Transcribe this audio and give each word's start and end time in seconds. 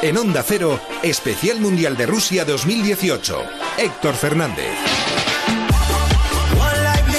En 0.00 0.16
Onda 0.16 0.44
Cero, 0.46 0.78
Especial 1.02 1.58
Mundial 1.58 1.96
de 1.96 2.06
Rusia 2.06 2.44
2018. 2.44 3.42
Héctor 3.78 4.14
Fernández. 4.14 4.70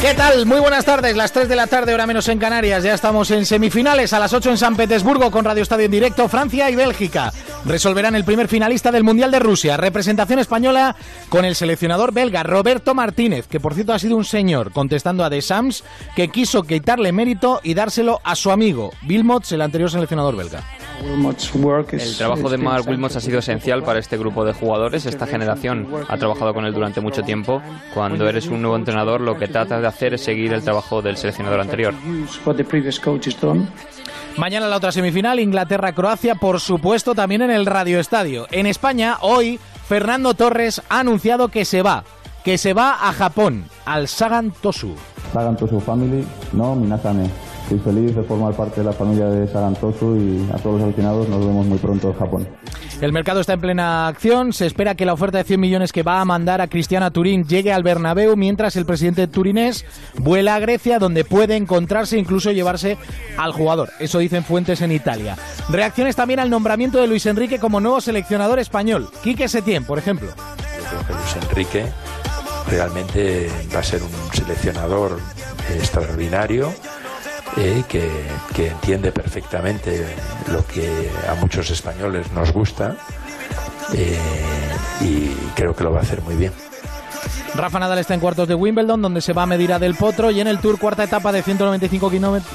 ¿Qué 0.01 0.13
tal? 0.13 0.45
Muy 0.45 0.61
buenas 0.61 0.85
tardes, 0.85 1.17
las 1.17 1.33
3 1.33 1.49
de 1.49 1.57
la 1.57 1.67
tarde, 1.67 1.93
hora 1.93 2.07
menos 2.07 2.29
en 2.29 2.39
Canarias. 2.39 2.85
Ya 2.85 2.93
estamos 2.93 3.31
en 3.31 3.45
semifinales, 3.45 4.13
a 4.13 4.19
las 4.19 4.31
8 4.31 4.51
en 4.51 4.57
San 4.57 4.77
Petersburgo 4.77 5.29
con 5.29 5.43
Radio 5.43 5.61
Estadio 5.61 5.85
en 5.85 5.91
directo. 5.91 6.29
Francia 6.29 6.69
y 6.69 6.75
Bélgica 6.77 7.33
resolverán 7.65 8.15
el 8.15 8.23
primer 8.23 8.47
finalista 8.47 8.93
del 8.93 9.03
Mundial 9.03 9.29
de 9.29 9.39
Rusia. 9.39 9.75
Representación 9.75 10.39
española 10.39 10.95
con 11.27 11.43
el 11.43 11.55
seleccionador 11.55 12.13
belga 12.13 12.43
Roberto 12.43 12.95
Martínez, 12.95 13.47
que 13.47 13.59
por 13.59 13.73
cierto 13.73 13.91
ha 13.91 13.99
sido 13.99 14.15
un 14.15 14.23
señor, 14.23 14.71
contestando 14.71 15.25
a 15.25 15.29
The 15.29 15.41
Sams, 15.41 15.83
que 16.15 16.29
quiso 16.29 16.63
quitarle 16.63 17.11
mérito 17.11 17.59
y 17.61 17.73
dárselo 17.73 18.21
a 18.23 18.37
su 18.37 18.51
amigo 18.51 18.91
Wilmots, 19.05 19.51
el 19.51 19.63
anterior 19.63 19.91
seleccionador 19.91 20.37
belga. 20.37 20.63
El 21.91 22.17
trabajo 22.17 22.49
de 22.49 22.57
Mark 22.57 22.87
Wilmots 22.87 23.15
ha 23.15 23.21
sido 23.21 23.39
esencial 23.39 23.83
para 23.83 23.99
este 23.99 24.17
grupo 24.17 24.43
de 24.45 24.53
jugadores. 24.53 25.05
Esta 25.05 25.25
generación 25.25 25.87
ha 26.07 26.17
trabajado 26.17 26.53
con 26.53 26.65
él 26.65 26.73
durante 26.73 27.01
mucho 27.01 27.23
tiempo. 27.23 27.61
Cuando 27.93 28.27
eres 28.27 28.47
un 28.47 28.61
nuevo 28.61 28.75
entrenador, 28.75 29.21
lo 29.21 29.37
que 29.37 29.47
tratas 29.47 29.81
de 29.81 29.87
hacer 29.87 30.13
es 30.13 30.21
seguir 30.21 30.53
el 30.53 30.63
trabajo 30.63 31.01
del 31.01 31.17
seleccionador 31.17 31.61
anterior. 31.61 31.93
Mañana 34.37 34.67
la 34.67 34.77
otra 34.77 34.91
semifinal, 34.91 35.39
Inglaterra-Croacia, 35.39 36.35
por 36.35 36.59
supuesto 36.59 37.15
también 37.15 37.41
en 37.41 37.51
el 37.51 37.65
Radio 37.65 37.99
Estadio. 37.99 38.47
En 38.51 38.67
España, 38.67 39.17
hoy, 39.21 39.59
Fernando 39.87 40.33
Torres 40.33 40.81
ha 40.89 40.99
anunciado 40.99 41.49
que 41.49 41.65
se 41.65 41.81
va, 41.81 42.03
que 42.43 42.57
se 42.57 42.73
va 42.73 43.09
a 43.09 43.11
Japón, 43.11 43.65
al 43.85 44.07
Sagan 44.07 44.51
Tosu. 44.51 44.95
Sagan 45.33 45.57
Tosu 45.57 45.79
Family, 45.79 46.25
no, 46.53 46.75
Minasame. 46.75 47.29
Estoy 47.69 47.93
feliz 47.93 48.15
de 48.15 48.23
formar 48.23 48.55
parte 48.55 48.81
de 48.81 48.85
la 48.87 48.93
familia 48.93 49.27
de 49.27 49.47
Sarantosu 49.47 50.15
y 50.15 50.49
a 50.51 50.57
todos 50.57 50.79
los 50.79 50.89
aficionados 50.89 51.29
nos 51.29 51.45
vemos 51.45 51.67
muy 51.67 51.77
pronto 51.77 52.07
en 52.07 52.13
Japón. 52.15 52.47
El 52.99 53.13
mercado 53.13 53.41
está 53.41 53.53
en 53.53 53.61
plena 53.61 54.07
acción. 54.07 54.53
Se 54.53 54.65
espera 54.65 54.95
que 54.95 55.05
la 55.05 55.13
oferta 55.13 55.37
de 55.37 55.43
100 55.43 55.59
millones 55.59 55.91
que 55.91 56.01
va 56.01 56.19
a 56.19 56.25
mandar 56.25 56.61
a 56.61 56.67
Cristiana 56.67 57.11
Turín 57.11 57.43
llegue 57.43 57.71
al 57.71 57.83
Bernabéu, 57.83 58.35
mientras 58.35 58.75
el 58.75 58.87
presidente 58.87 59.27
turinés 59.27 59.85
vuela 60.17 60.55
a 60.55 60.59
Grecia, 60.59 60.97
donde 60.97 61.23
puede 61.23 61.57
encontrarse 61.57 62.15
e 62.15 62.19
incluso 62.19 62.51
llevarse 62.51 62.97
al 63.37 63.51
jugador. 63.51 63.91
Eso 63.99 64.17
dicen 64.17 64.43
fuentes 64.43 64.81
en 64.81 64.91
Italia. 64.91 65.37
Reacciones 65.69 66.15
también 66.15 66.39
al 66.39 66.49
nombramiento 66.49 66.99
de 66.99 67.05
Luis 67.05 67.27
Enrique 67.27 67.59
como 67.59 67.79
nuevo 67.79 68.01
seleccionador 68.01 68.57
español. 68.57 69.09
Quique 69.21 69.47
Setién, 69.47 69.85
por 69.85 69.99
ejemplo. 69.99 70.29
Yo 70.29 70.89
creo 70.89 71.05
que 71.05 71.13
Luis 71.13 71.35
Enrique 71.47 71.85
realmente 72.67 73.47
va 73.75 73.81
a 73.81 73.83
ser 73.83 74.01
un 74.01 74.09
seleccionador 74.33 75.19
extraordinario 75.77 76.73
eh, 77.57 77.83
que, 77.87 78.67
entiende 78.67 79.11
perfectamente 79.11 80.05
lo 80.51 80.65
que 80.65 81.09
a 81.29 81.35
muchos 81.35 81.69
españoles 81.69 82.31
nos 82.31 82.51
gusta 82.51 82.95
eh, 83.93 84.17
y 85.01 85.29
creo 85.55 85.75
que 85.75 85.83
lo 85.83 85.91
va 85.91 85.99
a 85.99 86.03
hacer 86.03 86.21
muy 86.21 86.35
bien. 86.35 86.53
Rafa 87.55 87.79
Nadal 87.79 87.99
está 87.99 88.13
en 88.13 88.19
cuartos 88.19 88.47
de 88.47 88.55
Wimbledon, 88.55 89.01
donde 89.01 89.21
se 89.21 89.33
va 89.33 89.43
a 89.43 89.45
medir 89.45 89.73
a 89.73 89.79
Del 89.79 89.95
Potro, 89.95 90.31
y 90.31 90.39
en 90.39 90.47
el 90.47 90.59
Tour 90.59 90.79
cuarta 90.79 91.03
etapa 91.03 91.31
de 91.31 91.41
195 91.41 92.11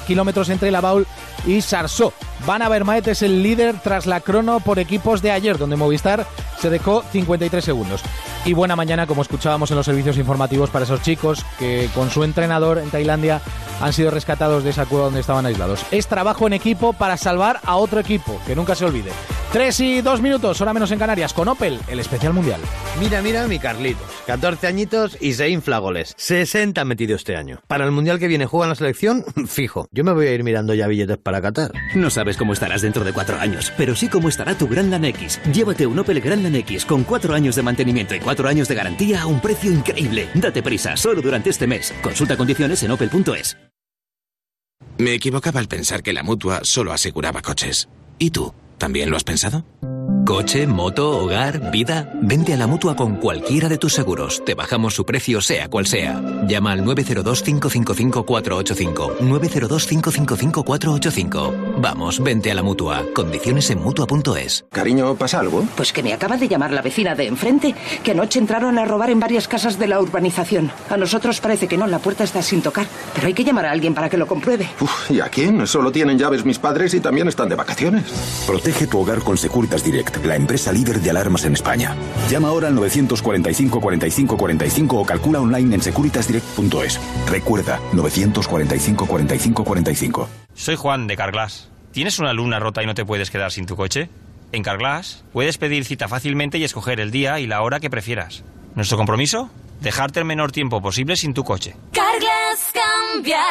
kilómetros 0.07 0.49
entre 0.49 0.71
La 0.71 0.81
Baul 0.81 1.05
y 1.45 1.61
Sarsó. 1.61 2.13
Van 2.45 2.61
a 2.61 2.69
Maet 2.69 3.07
es 3.07 3.21
el 3.21 3.41
líder 3.41 3.75
tras 3.81 4.05
la 4.05 4.19
crono 4.19 4.59
por 4.59 4.79
equipos 4.79 5.21
de 5.21 5.31
ayer, 5.31 5.57
donde 5.57 5.75
Movistar 5.75 6.25
se 6.59 6.69
dejó 6.69 7.03
53 7.11 7.63
segundos. 7.63 8.01
Y 8.45 8.53
buena 8.53 8.75
mañana, 8.75 9.07
como 9.07 9.21
escuchábamos 9.21 9.71
en 9.71 9.77
los 9.77 9.85
servicios 9.85 10.17
informativos, 10.17 10.69
para 10.69 10.85
esos 10.85 11.01
chicos 11.01 11.45
que 11.57 11.89
con 11.95 12.09
su 12.09 12.23
entrenador 12.23 12.77
en 12.77 12.89
Tailandia 12.91 13.41
han 13.81 13.93
sido 13.93 14.11
rescatados 14.11 14.63
de 14.63 14.69
esa 14.69 14.85
cueva 14.85 15.05
donde 15.05 15.21
estaban 15.21 15.45
aislados. 15.45 15.85
Es 15.91 16.07
trabajo 16.07 16.45
en 16.47 16.53
equipo 16.53 16.93
para 16.93 17.17
salvar 17.17 17.59
a 17.63 17.75
otro 17.77 17.99
equipo, 17.99 18.39
que 18.45 18.55
nunca 18.55 18.75
se 18.75 18.85
olvide. 18.85 19.11
Tres 19.51 19.79
y 19.79 20.01
dos 20.01 20.21
minutos, 20.21 20.59
hora 20.59 20.73
menos 20.73 20.91
en 20.91 20.99
Canarias, 20.99 21.31
con 21.33 21.47
Opel, 21.47 21.79
el 21.87 22.01
especial 22.01 22.33
mundial. 22.33 22.59
Mira, 22.99 23.21
mira, 23.21 23.47
mi 23.47 23.57
Carlitos. 23.57 24.05
14 24.27 24.67
añitos 24.67 25.17
y 25.21 25.33
se 25.33 25.47
infla 25.49 25.77
goles. 25.77 26.13
60 26.17 26.81
ha 26.81 26.85
metido 26.85 27.15
este 27.15 27.37
año. 27.37 27.61
Para 27.67 27.85
el 27.85 27.91
mundial 27.91 28.19
que 28.19 28.27
viene 28.27 28.47
juega 28.47 28.65
en 28.65 28.69
la 28.71 28.75
selección, 28.75 29.23
fijo. 29.47 29.87
Yo 29.91 30.03
me 30.03 30.11
voy 30.11 30.27
a 30.27 30.33
ir 30.33 30.43
mirando 30.43 30.73
ya 30.73 30.87
billetes 30.87 31.17
para 31.19 31.41
Qatar. 31.41 31.71
No 31.95 32.09
sabes 32.09 32.35
cómo 32.35 32.51
estarás 32.51 32.81
dentro 32.81 33.05
de 33.05 33.13
cuatro 33.13 33.39
años, 33.39 33.71
pero 33.77 33.95
sí 33.95 34.09
cómo 34.09 34.27
estará 34.27 34.57
tu 34.57 34.67
Grandland 34.67 35.05
X. 35.05 35.39
Llévate 35.53 35.87
un 35.87 35.99
Opel 35.99 36.19
Grandland 36.19 36.57
X 36.57 36.83
con 36.83 37.05
cuatro 37.05 37.33
años 37.33 37.55
de 37.55 37.63
mantenimiento 37.63 38.13
y 38.13 38.19
cuatro 38.19 38.49
años 38.49 38.67
de 38.67 38.75
garantía 38.75 39.21
a 39.21 39.25
un 39.25 39.39
precio 39.39 39.71
increíble. 39.71 40.27
Date 40.33 40.63
prisa, 40.63 40.97
solo 40.97 41.21
durante 41.21 41.49
este 41.49 41.65
mes. 41.65 41.93
Consulta 42.01 42.35
condiciones 42.35 42.83
en 42.83 42.91
opel.es. 42.91 43.55
Me 44.97 45.13
equivocaba 45.13 45.61
al 45.61 45.69
pensar 45.69 46.03
que 46.03 46.11
la 46.13 46.23
mutua 46.23 46.59
solo 46.63 46.91
aseguraba 46.91 47.41
coches. 47.41 47.87
¿Y 48.17 48.31
tú? 48.31 48.53
¿También 48.77 49.09
lo 49.09 49.17
has 49.17 49.23
pensado? 49.23 49.63
Coche, 50.25 50.65
moto, 50.65 51.19
hogar, 51.19 51.69
vida. 51.69 52.09
Vente 52.19 52.55
a 52.55 52.57
la 52.57 52.65
mutua 52.65 52.95
con 52.95 53.17
cualquiera 53.17 53.69
de 53.69 53.77
tus 53.77 53.93
seguros. 53.93 54.43
Te 54.43 54.55
bajamos 54.55 54.95
su 54.95 55.05
precio, 55.05 55.39
sea 55.39 55.69
cual 55.69 55.85
sea. 55.85 56.19
Llama 56.47 56.71
al 56.71 56.83
902-555-485. 56.83 59.19
902-555-485. 59.19 61.75
Vamos, 61.77 62.23
vente 62.23 62.49
a 62.49 62.55
la 62.55 62.63
mutua. 62.63 63.03
Condiciones 63.13 63.69
en 63.69 63.83
mutua.es. 63.83 64.65
Cariño, 64.71 65.13
¿pasa 65.13 65.41
algo? 65.41 65.63
Pues 65.75 65.93
que 65.93 66.01
me 66.01 66.11
acaba 66.11 66.37
de 66.37 66.47
llamar 66.47 66.71
la 66.71 66.81
vecina 66.81 67.13
de 67.13 67.27
enfrente, 67.27 67.75
que 68.03 68.09
anoche 68.09 68.39
entraron 68.39 68.79
a 68.79 68.85
robar 68.85 69.11
en 69.11 69.19
varias 69.19 69.47
casas 69.47 69.77
de 69.77 69.85
la 69.85 70.01
urbanización. 70.01 70.71
A 70.89 70.97
nosotros 70.97 71.39
parece 71.39 71.67
que 71.67 71.77
no, 71.77 71.85
la 71.85 71.99
puerta 71.99 72.23
está 72.23 72.41
sin 72.41 72.63
tocar. 72.63 72.87
Pero 73.13 73.27
hay 73.27 73.35
que 73.35 73.43
llamar 73.43 73.67
a 73.67 73.71
alguien 73.71 73.93
para 73.93 74.09
que 74.09 74.17
lo 74.17 74.25
compruebe. 74.25 74.67
Uf, 74.81 75.11
¿Y 75.11 75.19
a 75.19 75.29
quién? 75.29 75.67
Solo 75.67 75.91
tienen 75.91 76.17
llaves 76.17 76.43
mis 76.45 76.57
padres 76.57 76.95
y 76.95 76.99
también 76.99 77.27
están 77.27 77.47
de 77.47 77.53
vacaciones. 77.53 78.05
Protege 78.47 78.87
tu 78.87 79.01
hogar 79.01 79.19
con 79.19 79.37
Securitas 79.37 79.83
Direct 79.83 80.14
la 80.23 80.35
empresa 80.35 80.71
líder 80.71 81.01
de 81.01 81.09
alarmas 81.09 81.45
en 81.45 81.53
España. 81.53 81.95
Llama 82.29 82.49
ahora 82.49 82.67
al 82.67 82.75
945 82.75 83.81
45 83.81 84.37
45 84.37 84.97
o 84.97 85.05
calcula 85.05 85.41
online 85.41 85.75
en 85.75 85.81
securitasdirect.es. 85.81 86.99
Recuerda, 87.27 87.79
945 87.93 89.05
45 89.05 89.63
45. 89.63 90.29
Soy 90.53 90.75
Juan 90.75 91.07
de 91.07 91.17
Carglass. 91.17 91.69
¿Tienes 91.91 92.19
una 92.19 92.33
luna 92.33 92.59
rota 92.59 92.83
y 92.83 92.85
no 92.85 92.93
te 92.93 93.05
puedes 93.05 93.31
quedar 93.31 93.51
sin 93.51 93.65
tu 93.65 93.75
coche? 93.75 94.09
En 94.51 94.63
Carglass 94.63 95.23
puedes 95.33 95.57
pedir 95.57 95.85
cita 95.85 96.07
fácilmente 96.07 96.57
y 96.57 96.63
escoger 96.63 96.99
el 96.99 97.11
día 97.11 97.39
y 97.39 97.47
la 97.47 97.61
hora 97.61 97.79
que 97.79 97.89
prefieras. 97.89 98.43
¿Nuestro 98.75 98.97
compromiso? 98.97 99.49
Dejarte 99.81 100.19
el 100.19 100.25
menor 100.25 100.51
tiempo 100.51 100.81
posible 100.81 101.15
sin 101.15 101.33
tu 101.33 101.43
coche. 101.43 101.75
Carglass 101.91 102.71
cambia. 102.73 103.41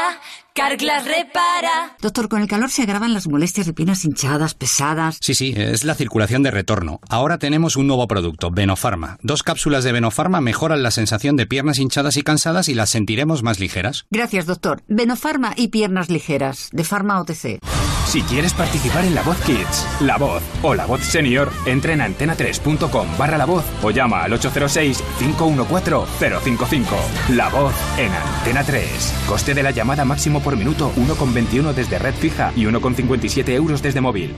Carglass 0.54 1.04
repara. 1.04 1.96
Doctor, 2.00 2.28
con 2.28 2.40
el 2.40 2.46
calor 2.46 2.70
se 2.70 2.82
agravan 2.82 3.12
las 3.12 3.26
molestias 3.26 3.66
de 3.66 3.72
piernas 3.72 4.04
hinchadas, 4.04 4.54
pesadas. 4.54 5.18
Sí, 5.20 5.34
sí, 5.34 5.52
es 5.56 5.82
la 5.84 5.94
circulación 5.96 6.44
de 6.44 6.52
retorno. 6.52 7.00
Ahora 7.08 7.38
tenemos 7.38 7.76
un 7.76 7.88
nuevo 7.88 8.06
producto, 8.06 8.50
Venofarma. 8.52 9.18
Dos 9.22 9.42
cápsulas 9.42 9.82
de 9.82 9.92
Venofarma 9.92 10.40
mejoran 10.40 10.82
la 10.82 10.92
sensación 10.92 11.36
de 11.36 11.46
piernas 11.46 11.78
hinchadas 11.78 12.16
y 12.16 12.22
cansadas 12.22 12.68
y 12.68 12.74
las 12.74 12.90
sentiremos 12.90 13.42
más 13.42 13.58
ligeras. 13.58 14.06
Gracias, 14.10 14.46
doctor. 14.46 14.82
Venofarma 14.86 15.54
y 15.56 15.68
piernas 15.68 16.08
ligeras, 16.08 16.68
de 16.72 16.84
Farma 16.84 17.20
OTC. 17.20 17.58
Si 18.06 18.22
quieres 18.22 18.54
participar 18.54 19.04
en 19.04 19.14
La 19.14 19.22
Voz 19.22 19.36
Kids, 19.38 19.86
La 20.00 20.18
Voz 20.18 20.42
o 20.62 20.74
La 20.74 20.86
Voz 20.86 21.02
Senior, 21.02 21.50
entra 21.66 21.92
en 21.92 22.00
antena3.com 22.00 23.08
barra 23.18 23.36
La 23.38 23.46
Voz 23.46 23.64
o 23.82 23.90
llama 23.90 24.22
al 24.22 24.32
806-514-055. 24.32 26.84
La 27.30 27.48
Voz 27.48 27.74
en 27.98 28.12
Antena 28.12 28.62
3. 28.62 29.14
Coste 29.26 29.54
de 29.54 29.62
la 29.62 29.70
llamada 29.72 30.04
máximo 30.04 30.40
por 30.40 30.56
minuto 30.56 30.92
1,21 30.96 31.72
desde 31.72 31.98
red 31.98 32.14
fija 32.14 32.52
y 32.54 32.66
1,57 32.66 33.48
euros 33.50 33.82
desde 33.82 34.00
móvil. 34.00 34.34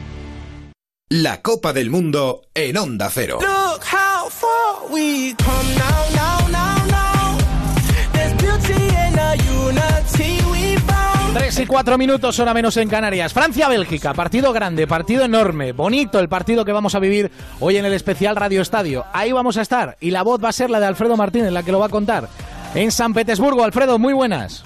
La 1.09 1.41
Copa 1.41 1.73
del 1.73 1.89
Mundo 1.91 2.43
en 2.55 2.77
Onda 2.77 3.09
Cero. 3.13 3.39
Look 3.41 3.85
how 3.85 4.29
far 4.29 4.91
we 4.91 5.37
come 5.37 5.77
now, 5.77 6.05
now, 6.17 6.17
now, 6.17 6.36
3 11.39 11.61
y 11.61 11.67
4 11.67 11.99
minutos, 11.99 12.41
hora 12.41 12.55
menos 12.55 12.79
en 12.79 12.89
Canarias. 12.89 13.35
Francia-Bélgica, 13.35 14.15
partido 14.15 14.55
grande, 14.55 14.87
partido 14.87 15.23
enorme, 15.23 15.73
bonito 15.73 16.19
el 16.19 16.31
partido 16.31 16.65
que 16.65 16.73
vamos 16.73 16.95
a 16.95 16.99
vivir 16.99 17.31
hoy 17.61 17.77
en 17.77 17.85
el 17.85 17.93
especial 17.93 18.37
Radio 18.37 18.63
Estadio. 18.63 19.05
Ahí 19.13 19.33
vamos 19.33 19.59
a 19.59 19.61
estar 19.61 19.99
y 20.01 20.13
la 20.13 20.23
voz 20.23 20.43
va 20.43 20.49
a 20.49 20.53
ser 20.53 20.71
la 20.71 20.81
de 20.81 20.87
Alfredo 20.87 21.15
Martínez, 21.15 21.53
la 21.53 21.63
que 21.63 21.73
lo 21.73 21.79
va 21.79 21.87
a 21.87 21.91
contar. 21.91 22.29
En 22.75 22.91
San 22.91 23.13
Petersburgo, 23.13 23.65
Alfredo, 23.65 23.99
muy 23.99 24.15
buenas. 24.15 24.65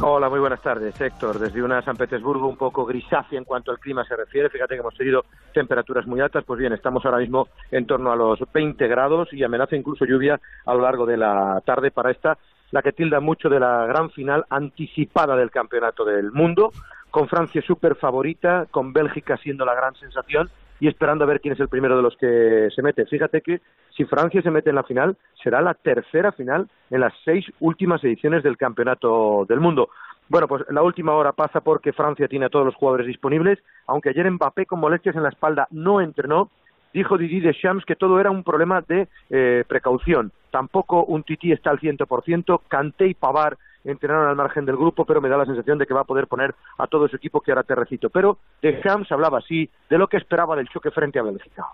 Hola, 0.00 0.30
muy 0.30 0.40
buenas 0.40 0.62
tardes, 0.62 0.98
Héctor. 0.98 1.38
Desde 1.38 1.62
una 1.62 1.82
San 1.82 1.96
Petersburgo 1.96 2.48
un 2.48 2.56
poco 2.56 2.86
grisácea 2.86 3.38
en 3.38 3.44
cuanto 3.44 3.70
al 3.70 3.78
clima 3.78 4.02
se 4.04 4.16
refiere, 4.16 4.48
fíjate 4.48 4.74
que 4.74 4.80
hemos 4.80 4.96
tenido 4.96 5.26
temperaturas 5.52 6.06
muy 6.06 6.20
altas, 6.20 6.42
pues 6.46 6.58
bien, 6.58 6.72
estamos 6.72 7.04
ahora 7.04 7.18
mismo 7.18 7.48
en 7.70 7.86
torno 7.86 8.10
a 8.10 8.16
los 8.16 8.38
20 8.50 8.88
grados 8.88 9.28
y 9.32 9.44
amenaza 9.44 9.76
incluso 9.76 10.06
lluvia 10.06 10.40
a 10.64 10.72
lo 10.74 10.80
largo 10.80 11.04
de 11.04 11.18
la 11.18 11.62
tarde 11.66 11.90
para 11.90 12.10
esta 12.10 12.38
la 12.72 12.82
que 12.82 12.92
tilda 12.92 13.20
mucho 13.20 13.48
de 13.48 13.60
la 13.60 13.86
gran 13.86 14.10
final 14.10 14.44
anticipada 14.50 15.36
del 15.36 15.50
Campeonato 15.50 16.04
del 16.04 16.32
Mundo, 16.32 16.72
con 17.10 17.28
Francia 17.28 17.62
súper 17.62 17.94
favorita, 17.94 18.66
con 18.70 18.92
Bélgica 18.92 19.36
siendo 19.36 19.64
la 19.64 19.74
gran 19.74 19.94
sensación 19.94 20.50
y 20.80 20.88
esperando 20.88 21.22
a 21.22 21.28
ver 21.28 21.40
quién 21.40 21.54
es 21.54 21.60
el 21.60 21.68
primero 21.68 21.96
de 21.96 22.02
los 22.02 22.16
que 22.16 22.68
se 22.74 22.82
mete. 22.82 23.06
Fíjate 23.06 23.42
que 23.42 23.60
si 23.96 24.04
Francia 24.06 24.42
se 24.42 24.50
mete 24.50 24.70
en 24.70 24.76
la 24.76 24.82
final, 24.82 25.16
será 25.40 25.60
la 25.60 25.74
tercera 25.74 26.32
final 26.32 26.68
en 26.90 27.00
las 27.00 27.12
seis 27.24 27.44
últimas 27.60 28.02
ediciones 28.02 28.42
del 28.42 28.56
Campeonato 28.56 29.44
del 29.48 29.60
Mundo. 29.60 29.90
Bueno, 30.28 30.48
pues 30.48 30.64
la 30.70 30.82
última 30.82 31.14
hora 31.14 31.32
pasa 31.32 31.60
porque 31.60 31.92
Francia 31.92 32.26
tiene 32.26 32.46
a 32.46 32.48
todos 32.48 32.64
los 32.64 32.74
jugadores 32.74 33.06
disponibles, 33.06 33.58
aunque 33.86 34.08
ayer 34.08 34.28
Mbappé 34.30 34.64
con 34.66 34.80
molestias 34.80 35.14
en 35.14 35.22
la 35.22 35.28
espalda 35.28 35.68
no 35.70 36.00
entrenó 36.00 36.50
dijo 36.92 37.18
Didier 37.18 37.42
Deschamps 37.42 37.84
que 37.84 37.96
todo 37.96 38.20
era 38.20 38.30
un 38.30 38.44
problema 38.44 38.82
de 38.82 39.08
eh, 39.30 39.64
precaución. 39.66 40.32
Tampoco 40.50 41.04
un 41.04 41.22
tití 41.22 41.52
está 41.52 41.70
al 41.70 41.80
100%, 41.80 42.60
Kanté 42.68 43.08
y 43.08 43.14
Pavar 43.14 43.56
entrenaron 43.84 44.28
al 44.28 44.36
margen 44.36 44.64
del 44.64 44.76
grupo, 44.76 45.04
pero 45.04 45.20
me 45.20 45.28
da 45.28 45.36
la 45.36 45.44
sensación 45.44 45.78
de 45.78 45.86
que 45.86 45.94
va 45.94 46.02
a 46.02 46.04
poder 46.04 46.26
poner 46.26 46.54
a 46.78 46.86
todo 46.86 47.08
su 47.08 47.16
equipo 47.16 47.40
que 47.40 47.50
ahora 47.50 47.62
te 47.62 47.74
recito. 47.74 48.08
Pero 48.10 48.38
Deschamps 48.60 49.10
hablaba 49.10 49.38
así 49.38 49.68
de 49.90 49.98
lo 49.98 50.06
que 50.06 50.16
esperaba 50.16 50.56
del 50.56 50.68
choque 50.68 50.90
frente 50.90 51.18
a 51.18 51.22
Bélgica. 51.22 51.66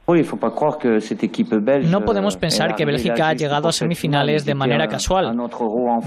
No 1.90 2.04
podemos 2.04 2.36
pensar 2.36 2.74
que 2.74 2.84
Bélgica 2.84 3.28
ha 3.28 3.34
llegado 3.34 3.68
a 3.68 3.72
semifinales 3.72 4.44
de 4.44 4.54
manera 4.54 4.88
casual. 4.88 5.36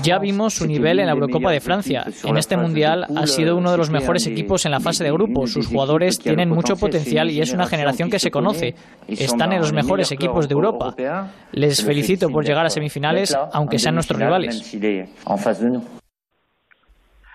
Ya 0.02 0.20
vimos 0.20 0.56
su 0.56 0.68
nivel 0.68 1.00
en 1.00 1.08
la 1.08 1.14
Eurocopa 1.14 1.52
de 1.52 1.60
Francia. 1.60 2.04
En 2.24 2.38
este 2.38 2.58
Mundial 2.58 3.06
ha 3.16 3.28
sido 3.28 3.58
uno 3.58 3.72
de 3.72 3.78
los 3.78 3.90
mejores 3.90 4.28
equipos 4.28 4.66
en 4.66 4.72
la 4.72 4.80
fase 4.80 5.04
de 5.04 5.12
grupo. 5.12 5.48
Sus 5.48 5.68
jugadores 5.68 6.20
tienen 6.20 6.50
mucho 6.50 6.76
potencial 6.76 7.30
y 7.30 7.42
es 7.42 7.54
una 7.54 7.68
generación 7.68 8.10
que 8.10 8.20
se 8.20 8.32
conoce. 8.32 8.76
Están 9.08 9.54
en 9.54 9.60
los 9.60 9.74
mejores 9.74 10.12
equipos 10.12 10.48
de 10.48 10.54
Europa. 10.54 10.96
Les 11.52 11.84
felicito 11.84 12.30
por 12.30 12.46
llegar 12.46 12.66
a 12.66 12.70
semifinales, 12.70 13.38
aunque 13.54 13.80
sean 13.80 13.96
nuestros 13.96 14.20
rivales. 14.20 14.72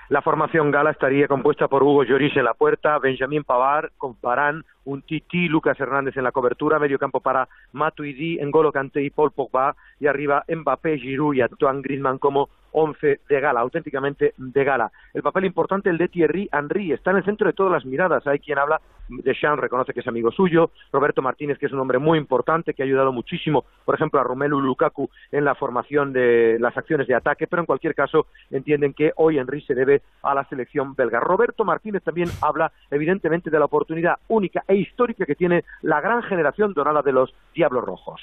La 0.09 0.23
formación 0.23 0.71
gala 0.71 0.91
estaría 0.91 1.27
compuesta 1.27 1.67
por 1.67 1.83
Hugo 1.83 2.05
Lloris 2.05 2.37
en 2.37 2.45
la 2.45 2.55
puerta, 2.55 2.99
Benjamín 2.99 3.43
Pavard 3.43 3.91
con 3.97 4.17
Barán, 4.21 4.65
un 4.87 5.03
Titi, 5.03 5.49
Lucas 5.49 5.79
Hernández 5.79 6.17
en 6.17 6.25
la 6.25 6.33
cobertura, 6.33 6.79
medio 6.79 6.99
campo 6.99 7.21
para 7.21 7.49
Matuidi, 7.73 8.39
N'Golo 8.39 8.73
Kanté 8.73 9.03
y 9.03 9.11
Paul 9.11 9.31
Pogba, 9.33 9.77
y 10.01 10.07
arriba 10.07 10.45
Mbappé, 10.49 10.99
Giroud 10.99 11.35
y 11.35 11.43
Antoine 11.43 11.83
Griezmann 11.83 12.19
como 12.19 12.49
once 12.77 13.21
de 13.29 13.41
gala, 13.41 13.61
auténticamente 13.61 14.35
de 14.37 14.65
gala. 14.65 14.93
El 15.15 15.23
papel 15.23 15.47
importante 15.47 15.89
el 15.89 15.97
de 15.97 16.09
Thierry 16.09 16.49
Henry, 16.53 16.93
está 16.93 17.11
en 17.11 17.19
el 17.19 17.25
centro 17.25 17.47
de 17.47 17.55
todas 17.55 17.73
las 17.73 17.87
miradas. 17.87 18.27
Hay 18.27 18.39
quien 18.39 18.59
habla, 18.59 18.81
de 19.09 19.35
Sean 19.35 19.57
reconoce 19.57 19.95
que 19.95 20.01
es 20.01 20.09
amigo 20.09 20.31
suyo, 20.31 20.71
Roberto 20.93 21.23
Martínez, 21.23 21.59
que 21.59 21.67
es 21.67 21.73
un 21.73 21.81
hombre 21.81 21.99
muy 21.99 22.19
importante, 22.19 22.75
que 22.75 22.83
ha 22.83 22.85
ayudado 22.85 23.13
muchísimo, 23.13 23.65
por 23.85 23.95
ejemplo, 23.95 24.21
a 24.21 24.25
Romelu 24.25 24.61
Lukaku 24.61 25.09
en 25.33 25.45
la 25.45 25.55
formación 25.55 26.13
de 26.13 26.59
las 26.61 26.77
acciones 26.77 27.07
de 27.07 27.15
ataque, 27.15 27.47
pero 27.47 27.63
en 27.63 27.67
cualquier 27.67 27.95
caso 27.95 28.27
entienden 28.51 28.93
que 28.93 29.13
hoy 29.17 29.39
Henry 29.39 29.63
se 29.63 29.75
debe 29.75 30.03
a 30.23 30.35
la 30.35 30.45
selección 30.45 30.95
belga. 30.95 31.19
Roberto 31.21 31.65
Martínez 31.65 32.03
también 32.03 32.29
habla, 32.43 32.73
evidentemente, 32.91 33.49
de 33.49 33.59
la 33.59 33.65
oportunidad 33.65 34.17
única 34.29 34.65
e 34.69 34.76
histórica 34.81 35.25
que 35.27 35.35
tiene 35.35 35.65
la 35.83 36.01
gran 36.01 36.23
generación 36.23 36.73
dorada 36.75 37.03
de 37.03 37.13
los 37.13 37.35
Diablos 37.55 37.85
Rojos. 37.85 38.21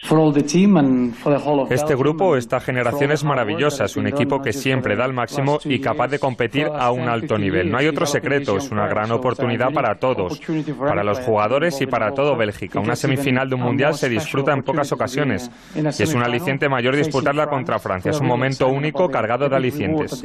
Este 1.70 1.96
grupo, 1.96 2.36
esta 2.36 2.60
generación 2.60 3.12
es 3.12 3.24
maravillosa, 3.24 3.86
es 3.86 3.98
un 3.98 4.08
equipo 4.08 4.42
que 4.42 4.54
siempre 4.54 4.96
da 4.96 5.06
el 5.06 5.14
máximo 5.14 5.60
y 5.66 5.80
capaz 5.80 6.08
de 6.08 6.20
competir 6.20 6.68
a 6.68 6.92
un 6.92 7.08
alto 7.08 7.38
nivel. 7.38 7.72
No 7.72 7.78
hay 7.78 7.88
otro 7.88 8.06
secreto, 8.06 8.58
es 8.58 8.72
una 8.72 8.88
gran 8.88 9.12
oportunidad 9.12 9.72
para 9.74 9.96
todos, 9.96 10.40
para 10.78 11.04
los 11.04 11.20
jugadores 11.20 11.82
y 11.82 11.88
para 11.88 12.12
todo 12.12 12.36
Bélgica. 12.36 12.80
Una 12.80 12.96
semifinal 12.96 13.50
de 13.50 13.56
un 13.56 13.62
mundial 13.62 13.96
se 13.96 14.10
disfruta 14.10 14.54
en 14.54 14.64
pocas 14.64 14.92
ocasiones 14.92 15.52
y 15.76 16.04
es 16.04 16.14
un 16.14 16.24
aliciente 16.24 16.70
mayor 16.70 16.96
disputarla 16.96 17.48
contra 17.48 17.80
Francia. 17.80 18.12
Es 18.12 18.20
un 18.20 18.28
momento 18.28 18.68
único 18.68 19.10
cargado 19.10 19.50
de 19.50 19.56
alicientes 19.56 20.24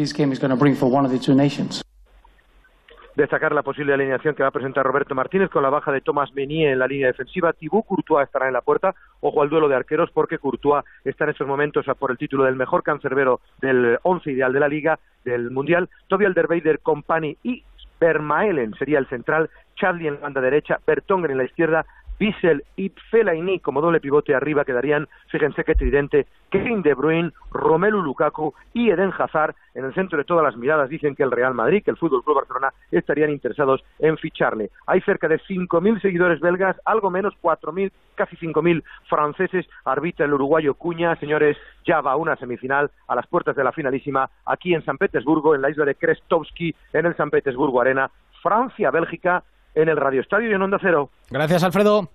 destacar 3.19 3.53
la 3.53 3.65
posible 3.65 3.93
alineación 3.93 4.37
que 4.37 4.45
va 4.45 4.51
a 4.51 4.53
presentar 4.53 4.87
Roberto 4.87 5.13
Martínez 5.13 5.51
con 5.51 5.65
la 5.65 5.71
baja 5.71 5.91
de 5.91 6.01
Thomas 6.01 6.33
Meunier 6.35 6.71
en 6.71 6.79
la 6.79 6.87
línea 6.87 7.09
defensiva. 7.09 7.53
Thibaut 7.53 7.85
Courtois 7.85 8.25
estará 8.25 8.47
en 8.47 8.53
la 8.53 8.61
puerta. 8.61 8.95
Ojo 9.21 9.43
al 9.43 9.49
duelo 9.49 9.69
de 9.69 9.75
arqueros 9.75 10.11
porque 10.13 10.39
Courtois 10.39 10.85
está 11.05 11.25
en 11.25 11.31
estos 11.31 11.49
momentos 11.49 11.85
por 11.99 12.13
el 12.13 12.17
título 12.17 12.45
del 12.45 12.55
mejor 12.55 12.85
cancerbero 12.85 13.41
del 13.61 13.99
once 14.05 14.31
ideal 14.31 14.53
de 14.53 14.61
la 14.61 14.69
Liga, 14.69 15.01
del 15.25 15.51
Mundial. 15.51 15.89
Toby 16.07 16.27
Alderweider, 16.27 16.79
Company 16.79 17.37
y 17.43 17.65
Vermaelen 18.01 18.75
sería 18.75 19.01
el 19.01 19.09
central. 19.09 19.51
Charlie 19.75 20.07
en 20.07 20.15
la 20.15 20.21
banda 20.21 20.41
derecha, 20.41 20.79
Bertongen 20.87 21.33
en 21.33 21.39
la 21.39 21.45
izquierda, 21.45 21.87
Bissell 22.19 22.65
y 22.77 22.91
Fellaini 23.11 23.61
como 23.61 23.81
doble 23.81 24.01
pivote 24.01 24.35
arriba 24.35 24.65
quedarían, 24.65 25.09
fíjense 25.29 25.65
qué 25.65 25.75
tridente, 25.75 26.27
Kevin 26.51 26.83
De 26.83 26.95
Bruyne, 26.95 27.33
Romelu 27.51 28.03
Lukaku 28.03 28.55
y 28.73 28.91
Eden 28.91 29.13
Hazard. 29.17 29.55
En 29.75 29.85
el 29.85 29.95
centro 29.95 30.19
de 30.19 30.25
todas 30.25 30.43
las 30.43 30.57
miradas 30.57 30.89
dicen 30.89 31.15
que 31.15 31.23
el 31.23 31.31
Real 31.31 31.55
Madrid, 31.55 31.83
que 31.85 31.91
el 31.91 31.97
Fútbol 31.97 32.25
Club 32.25 32.37
Barcelona 32.37 32.73
estarían 32.91 33.31
interesados 33.31 33.85
en 33.99 34.17
ficharle. 34.17 34.71
Hay 34.87 35.01
cerca 35.03 35.29
de 35.29 35.39
5.000 35.39 36.01
seguidores 36.01 36.41
belgas, 36.41 36.77
algo 36.85 37.11
menos 37.11 37.35
4.000, 37.43 37.93
casi 38.15 38.37
5.000 38.37 38.83
franceses. 39.09 39.67
Arbitra 39.85 40.27
el 40.27 40.35
uruguayo 40.35 40.75
Cuña. 40.75 41.17
Señores, 41.17 41.57
ya 41.87 42.01
va 42.01 42.17
una 42.17 42.37
semifinal 42.37 42.91
a 43.07 43.15
las 43.15 43.27
puertas 43.27 43.55
de 43.55 43.65
la 43.65 43.73
finalísima 43.73 44.29
aquí 44.47 44.75
en 44.75 44.85
San 44.85 44.99
Petersburgo, 44.99 45.55
en 45.55 45.63
la 45.63 45.71
isla 45.71 45.85
de 45.85 45.95
Krestovsky, 45.95 46.75
en 46.93 47.07
el 47.07 47.17
San 47.17 47.31
Petersburgo 47.31 47.81
Arena. 47.81 48.11
Francia-Bélgica 48.43 49.43
en 49.83 49.89
el 49.89 49.97
Radio 49.97 50.21
Estadio 50.21 50.51
y 50.51 50.55
en 50.55 50.63
Onda 50.63 50.79
Cero. 50.81 51.11
Gracias, 51.31 51.63
Alfredo. 51.63 52.09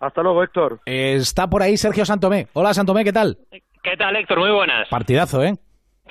Hasta 0.00 0.22
luego, 0.22 0.42
Héctor. 0.42 0.80
Está 0.84 1.48
por 1.48 1.62
ahí 1.62 1.76
Sergio 1.76 2.04
Santomé. 2.04 2.48
Hola, 2.52 2.74
Santomé, 2.74 3.04
¿qué 3.04 3.12
tal? 3.12 3.38
¿Qué 3.82 3.96
tal, 3.96 4.16
Héctor? 4.16 4.38
Muy 4.40 4.50
buenas. 4.50 4.88
Partidazo, 4.88 5.42
¿eh? 5.42 5.54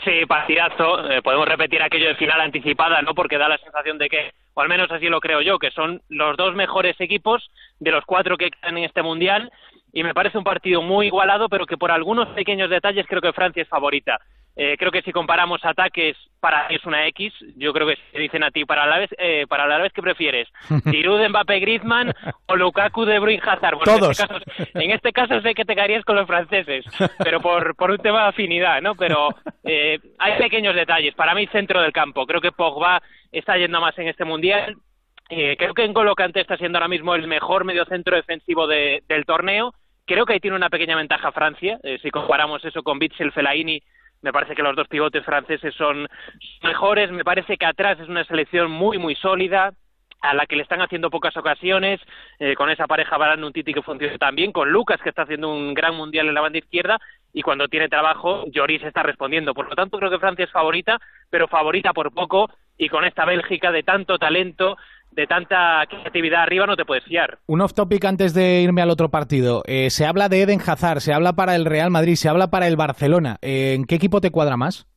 Sí, 0.03 0.25
partidazo. 0.27 1.09
Eh, 1.11 1.21
podemos 1.21 1.47
repetir 1.47 1.81
aquello 1.83 2.07
de 2.07 2.15
final 2.15 2.39
anticipada, 2.41 3.01
¿no? 3.01 3.13
Porque 3.13 3.37
da 3.37 3.49
la 3.49 3.57
sensación 3.57 3.97
de 3.97 4.09
que, 4.09 4.31
o 4.53 4.61
al 4.61 4.69
menos 4.69 4.89
así 4.91 5.07
lo 5.07 5.19
creo 5.19 5.41
yo, 5.41 5.59
que 5.59 5.69
son 5.71 6.01
los 6.09 6.37
dos 6.37 6.55
mejores 6.55 6.99
equipos 6.99 7.51
de 7.79 7.91
los 7.91 8.03
cuatro 8.05 8.37
que 8.37 8.49
quedan 8.49 8.77
en 8.77 8.85
este 8.85 9.03
Mundial. 9.03 9.51
Y 9.91 10.03
me 10.03 10.13
parece 10.13 10.37
un 10.37 10.43
partido 10.43 10.81
muy 10.81 11.07
igualado, 11.07 11.49
pero 11.49 11.65
que 11.65 11.77
por 11.77 11.91
algunos 11.91 12.29
pequeños 12.29 12.69
detalles 12.69 13.05
creo 13.07 13.21
que 13.21 13.33
Francia 13.33 13.61
es 13.61 13.69
favorita. 13.69 14.19
Eh, 14.55 14.75
creo 14.77 14.91
que 14.91 15.01
si 15.01 15.11
comparamos 15.11 15.65
ataques, 15.65 16.15
para 16.39 16.67
es 16.67 16.85
una 16.85 17.07
X. 17.07 17.33
Yo 17.55 17.73
creo 17.73 17.87
que 17.87 17.97
se 18.11 18.19
dicen 18.19 18.43
a 18.43 18.51
ti, 18.51 18.65
para 18.65 18.85
la 18.85 18.99
vez, 18.99 19.09
eh, 19.17 19.45
para 19.47 19.65
la 19.65 19.79
vez 19.79 19.91
que 19.93 20.01
prefieres, 20.01 20.47
Giroud, 20.91 21.27
Mbappé, 21.29 21.59
Griezmann 21.59 22.13
o 22.47 22.55
Lukaku, 22.55 23.05
De 23.05 23.17
Bruyne, 23.19 23.41
Hazard. 23.43 23.79
Todos. 23.83 24.19
En 24.19 24.25
este, 24.25 24.27
caso, 24.27 24.79
en 24.79 24.91
este 24.91 25.11
caso 25.13 25.41
sé 25.41 25.55
que 25.55 25.65
te 25.65 25.75
caerías 25.75 26.05
con 26.05 26.15
los 26.15 26.27
franceses, 26.27 26.85
pero 27.17 27.39
por, 27.39 27.75
por 27.75 27.91
un 27.91 27.97
tema 27.97 28.23
de 28.23 28.29
afinidad, 28.29 28.81
¿no? 28.81 28.95
Pero 28.95 29.29
eh, 29.63 29.99
hay 30.19 30.37
pequeños 30.37 30.75
detalles. 30.75 31.15
Para 31.15 31.33
mí, 31.33 31.47
centro 31.47 31.81
del 31.81 31.93
campo. 31.93 32.25
Creo 32.25 32.41
que 32.41 32.51
Pogba 32.51 33.01
está 33.31 33.57
yendo 33.57 33.81
más 33.81 33.97
en 33.97 34.07
este 34.07 34.25
mundial. 34.25 34.75
Eh, 35.29 35.55
creo 35.57 35.73
que 35.73 35.87
N'Golo 35.87 36.13
Kanté 36.13 36.41
está 36.41 36.57
siendo 36.57 36.77
ahora 36.77 36.87
mismo 36.87 37.15
el 37.15 37.27
mejor 37.27 37.65
mediocentro 37.65 38.15
defensivo 38.15 38.67
de, 38.67 39.01
del 39.07 39.25
torneo. 39.25 39.73
Creo 40.05 40.25
que 40.25 40.33
ahí 40.33 40.39
tiene 40.39 40.57
una 40.57 40.69
pequeña 40.69 40.97
ventaja 40.97 41.31
Francia. 41.31 41.79
Eh, 41.83 41.97
si 42.01 42.11
comparamos 42.11 42.63
eso 42.65 42.83
con 42.83 42.99
Bitzel, 42.99 43.31
Fellaini 43.31 43.81
me 44.23 44.31
parece 44.31 44.55
que 44.55 44.63
los 44.63 44.75
dos 44.75 44.87
pivotes 44.87 45.23
franceses 45.23 45.75
son 45.75 46.07
mejores. 46.63 47.11
Me 47.11 47.23
parece 47.23 47.57
que 47.57 47.65
atrás 47.65 47.99
es 47.99 48.07
una 48.07 48.23
selección 48.23 48.71
muy, 48.71 48.97
muy 48.97 49.15
sólida 49.15 49.73
a 50.21 50.33
la 50.33 50.45
que 50.45 50.55
le 50.55 50.63
están 50.63 50.81
haciendo 50.81 51.09
pocas 51.09 51.35
ocasiones, 51.35 51.99
eh, 52.39 52.55
con 52.55 52.69
esa 52.69 52.87
pareja 52.87 53.17
Barán 53.17 53.43
un 53.43 53.51
Titi 53.51 53.73
que 53.73 53.81
funciona 53.81 54.17
también, 54.17 54.53
con 54.53 54.71
Lucas 54.71 55.01
que 55.03 55.09
está 55.09 55.23
haciendo 55.23 55.49
un 55.49 55.73
gran 55.73 55.95
mundial 55.95 56.29
en 56.29 56.33
la 56.33 56.39
banda 56.39 56.59
izquierda 56.59 56.97
y 57.33 57.41
cuando 57.41 57.67
tiene 57.67 57.89
trabajo 57.89 58.45
Lloris 58.47 58.83
está 58.83 59.03
respondiendo. 59.03 59.53
Por 59.53 59.67
lo 59.67 59.75
tanto 59.75 59.97
creo 59.97 60.09
que 60.09 60.19
Francia 60.19 60.45
es 60.45 60.51
favorita, 60.51 60.97
pero 61.29 61.49
favorita 61.49 61.91
por 61.91 62.13
poco 62.13 62.49
y 62.77 62.87
con 62.87 63.03
esta 63.03 63.25
Bélgica 63.25 63.73
de 63.73 63.83
tanto 63.83 64.17
talento 64.17 64.77
de 65.15 65.27
tanta 65.27 65.83
creatividad 65.87 66.41
arriba 66.43 66.65
no 66.65 66.75
te 66.75 66.85
puedes 66.85 67.03
fiar. 67.03 67.37
Un 67.47 67.61
off 67.61 67.73
topic 67.73 68.03
antes 68.05 68.33
de 68.33 68.61
irme 68.61 68.81
al 68.81 68.89
otro 68.89 69.09
partido. 69.09 69.63
Eh, 69.65 69.89
se 69.89 70.05
habla 70.05 70.29
de 70.29 70.41
Eden 70.41 70.59
Hazard, 70.59 71.01
se 71.01 71.13
habla 71.13 71.33
para 71.33 71.55
el 71.55 71.65
Real 71.65 71.91
Madrid, 71.91 72.15
se 72.15 72.29
habla 72.29 72.47
para 72.47 72.67
el 72.67 72.75
Barcelona. 72.75 73.37
Eh, 73.41 73.73
¿En 73.75 73.85
qué 73.85 73.95
equipo 73.95 74.21
te 74.21 74.31
cuadra 74.31 74.57
más? 74.57 74.87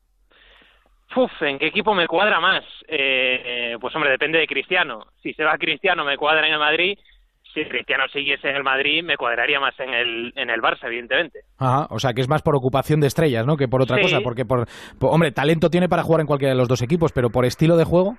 Uf, 1.15 1.31
¿en 1.43 1.59
qué 1.59 1.69
equipo 1.69 1.95
me 1.95 2.07
cuadra 2.07 2.41
más? 2.41 2.65
Eh, 2.89 3.77
pues 3.81 3.95
hombre, 3.95 4.11
depende 4.11 4.39
de 4.39 4.47
Cristiano. 4.47 5.07
Si 5.23 5.33
se 5.33 5.45
va 5.45 5.57
Cristiano 5.57 6.05
me 6.05 6.17
cuadra 6.17 6.47
en 6.47 6.55
el 6.55 6.59
Madrid. 6.59 6.99
Si 7.55 7.65
Cristiano 7.65 8.05
siguiese 8.13 8.51
en 8.51 8.57
el 8.57 8.63
Madrid 8.63 9.03
me 9.03 9.17
cuadraría 9.17 9.59
más 9.59 9.79
en 9.81 9.95
el, 9.95 10.33
en 10.37 10.51
el 10.51 10.61
Barça, 10.61 10.85
evidentemente. 10.89 11.41
Ajá, 11.57 11.87
o 11.89 11.99
sea 11.99 12.13
que 12.13 12.21
es 12.21 12.29
más 12.29 12.43
por 12.43 12.55
ocupación 12.55 13.01
de 13.01 13.07
estrellas, 13.07 13.47
¿no? 13.47 13.57
Que 13.57 13.67
por 13.67 13.81
otra 13.81 13.99
cosa, 13.99 14.21
porque 14.23 14.45
por, 14.45 14.67
hombre, 15.01 15.33
talento 15.33 15.71
tiene 15.71 15.89
para 15.89 16.03
jugar 16.03 16.21
en 16.21 16.27
cualquiera 16.27 16.53
de 16.53 16.59
los 16.59 16.69
dos 16.69 16.83
equipos, 16.83 17.13
pero 17.13 17.31
por 17.31 17.47
estilo 17.47 17.79
de 17.79 17.85
juego 17.85 18.19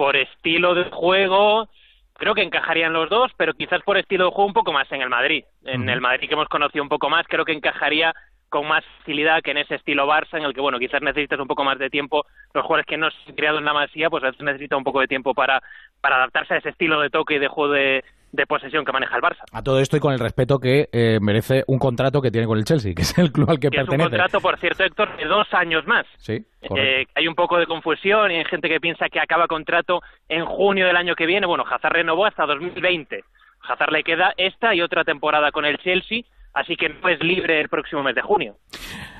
por 0.00 0.16
estilo 0.16 0.74
de 0.74 0.84
juego, 0.84 1.68
creo 2.14 2.34
que 2.34 2.40
encajarían 2.40 2.94
los 2.94 3.10
dos, 3.10 3.30
pero 3.36 3.52
quizás 3.52 3.82
por 3.82 3.98
estilo 3.98 4.24
de 4.24 4.30
juego 4.30 4.46
un 4.46 4.54
poco 4.54 4.72
más 4.72 4.90
en 4.92 5.02
el 5.02 5.10
Madrid. 5.10 5.44
En 5.62 5.90
el 5.90 6.00
Madrid 6.00 6.26
que 6.26 6.32
hemos 6.32 6.48
conocido 6.48 6.82
un 6.82 6.88
poco 6.88 7.10
más, 7.10 7.26
creo 7.28 7.44
que 7.44 7.52
encajaría 7.52 8.14
con 8.48 8.66
más 8.66 8.82
facilidad 8.96 9.42
que 9.42 9.50
en 9.50 9.58
ese 9.58 9.74
estilo 9.74 10.06
Barça, 10.06 10.38
en 10.38 10.44
el 10.44 10.54
que, 10.54 10.62
bueno, 10.62 10.78
quizás 10.78 11.02
necesitas 11.02 11.38
un 11.38 11.46
poco 11.46 11.64
más 11.64 11.78
de 11.78 11.90
tiempo. 11.90 12.24
Los 12.54 12.64
jugadores 12.64 12.86
que 12.86 12.96
no 12.96 13.10
se 13.10 13.16
han 13.28 13.36
criado 13.36 13.58
en 13.58 13.66
la 13.66 13.74
Masía, 13.74 14.08
pues 14.08 14.24
a 14.24 14.28
veces 14.28 14.40
necesitan 14.40 14.78
un 14.78 14.84
poco 14.84 15.00
de 15.00 15.06
tiempo 15.06 15.34
para, 15.34 15.62
para 16.00 16.16
adaptarse 16.16 16.54
a 16.54 16.56
ese 16.56 16.70
estilo 16.70 16.98
de 17.02 17.10
toque 17.10 17.34
y 17.34 17.38
de 17.38 17.48
juego 17.48 17.74
de, 17.74 18.02
de 18.32 18.46
posesión 18.46 18.84
que 18.84 18.92
maneja 18.92 19.16
el 19.16 19.22
Barça. 19.22 19.42
A 19.52 19.62
todo 19.62 19.80
esto 19.80 19.96
y 19.96 20.00
con 20.00 20.12
el 20.12 20.18
respeto 20.18 20.58
que 20.58 20.88
eh, 20.92 21.18
merece 21.20 21.64
un 21.66 21.78
contrato 21.78 22.20
que 22.22 22.30
tiene 22.30 22.46
con 22.46 22.58
el 22.58 22.64
Chelsea, 22.64 22.94
que 22.96 23.02
es 23.02 23.18
el 23.18 23.32
club 23.32 23.50
al 23.50 23.58
que, 23.58 23.70
pertenece. 23.70 23.94
Es 23.94 24.04
un 24.04 24.10
contrato, 24.10 24.40
por 24.40 24.58
cierto, 24.58 24.84
Héctor, 24.84 25.16
de 25.16 25.24
dos 25.26 25.46
años 25.52 25.86
más. 25.86 26.06
Sí, 26.18 26.44
eh, 26.62 27.06
hay 27.14 27.28
un 27.28 27.34
poco 27.34 27.58
de 27.58 27.66
confusión 27.66 28.30
y 28.30 28.36
hay 28.36 28.44
gente 28.44 28.68
que 28.68 28.80
piensa 28.80 29.08
que 29.08 29.20
acaba 29.20 29.46
contrato 29.46 30.00
en 30.28 30.44
junio 30.44 30.86
del 30.86 30.96
año 30.96 31.14
que 31.14 31.26
viene. 31.26 31.46
Bueno, 31.46 31.64
Hazard 31.68 31.92
renovó 31.92 32.26
hasta 32.26 32.46
2020. 32.46 33.24
Hazard 33.68 33.92
le 33.92 34.02
queda 34.02 34.32
esta 34.36 34.74
y 34.74 34.80
otra 34.80 35.04
temporada 35.04 35.52
con 35.52 35.64
el 35.64 35.78
Chelsea, 35.78 36.22
así 36.54 36.76
que 36.76 36.88
no 36.88 37.08
es 37.08 37.20
libre 37.20 37.60
el 37.60 37.68
próximo 37.68 38.02
mes 38.02 38.14
de 38.14 38.22
junio. 38.22 38.56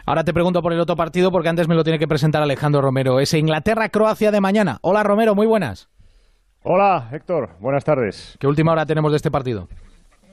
Ahora 0.06 0.24
te 0.24 0.32
pregunto 0.32 0.62
por 0.62 0.72
el 0.72 0.80
otro 0.80 0.96
partido 0.96 1.30
porque 1.30 1.48
antes 1.50 1.68
me 1.68 1.74
lo 1.74 1.84
tiene 1.84 1.98
que 1.98 2.08
presentar 2.08 2.42
Alejandro 2.42 2.80
Romero. 2.80 3.20
Es 3.20 3.34
Inglaterra-Croacia 3.34 4.30
de 4.30 4.40
mañana. 4.40 4.78
Hola 4.82 5.02
Romero, 5.02 5.34
muy 5.34 5.46
buenas. 5.46 5.88
Hola, 6.62 7.08
Héctor. 7.10 7.48
Buenas 7.58 7.84
tardes. 7.84 8.36
¿Qué 8.38 8.46
última 8.46 8.72
hora 8.72 8.84
tenemos 8.84 9.12
de 9.12 9.16
este 9.16 9.30
partido? 9.30 9.66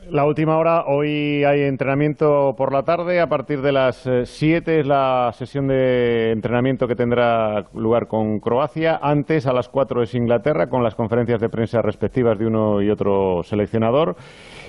La 0.10 0.26
última 0.26 0.58
hora, 0.58 0.84
hoy 0.86 1.46
hay 1.46 1.62
entrenamiento 1.62 2.54
por 2.58 2.74
la 2.74 2.84
tarde, 2.84 3.22
a 3.22 3.28
partir 3.28 3.62
de 3.62 3.72
las 3.72 4.08
7 4.26 4.76
eh, 4.76 4.80
es 4.80 4.86
la 4.88 5.34
sesión 5.38 5.68
de 5.68 6.32
entrenamiento 6.32 6.88
que 6.88 6.96
tendrá 6.96 7.66
lugar 7.74 8.08
con 8.08 8.40
Croacia, 8.40 9.00
antes 9.02 9.48
a 9.48 9.54
las 9.54 9.70
4 9.70 10.04
es 10.04 10.16
Inglaterra, 10.16 10.68
con 10.68 10.84
las 10.84 10.96
conferencias 10.96 11.40
de 11.40 11.50
prensa 11.50 11.82
respectivas 11.82 12.38
de 12.40 12.48
uno 12.48 12.82
y 12.82 12.90
otro 12.90 13.42
seleccionador. 13.44 14.18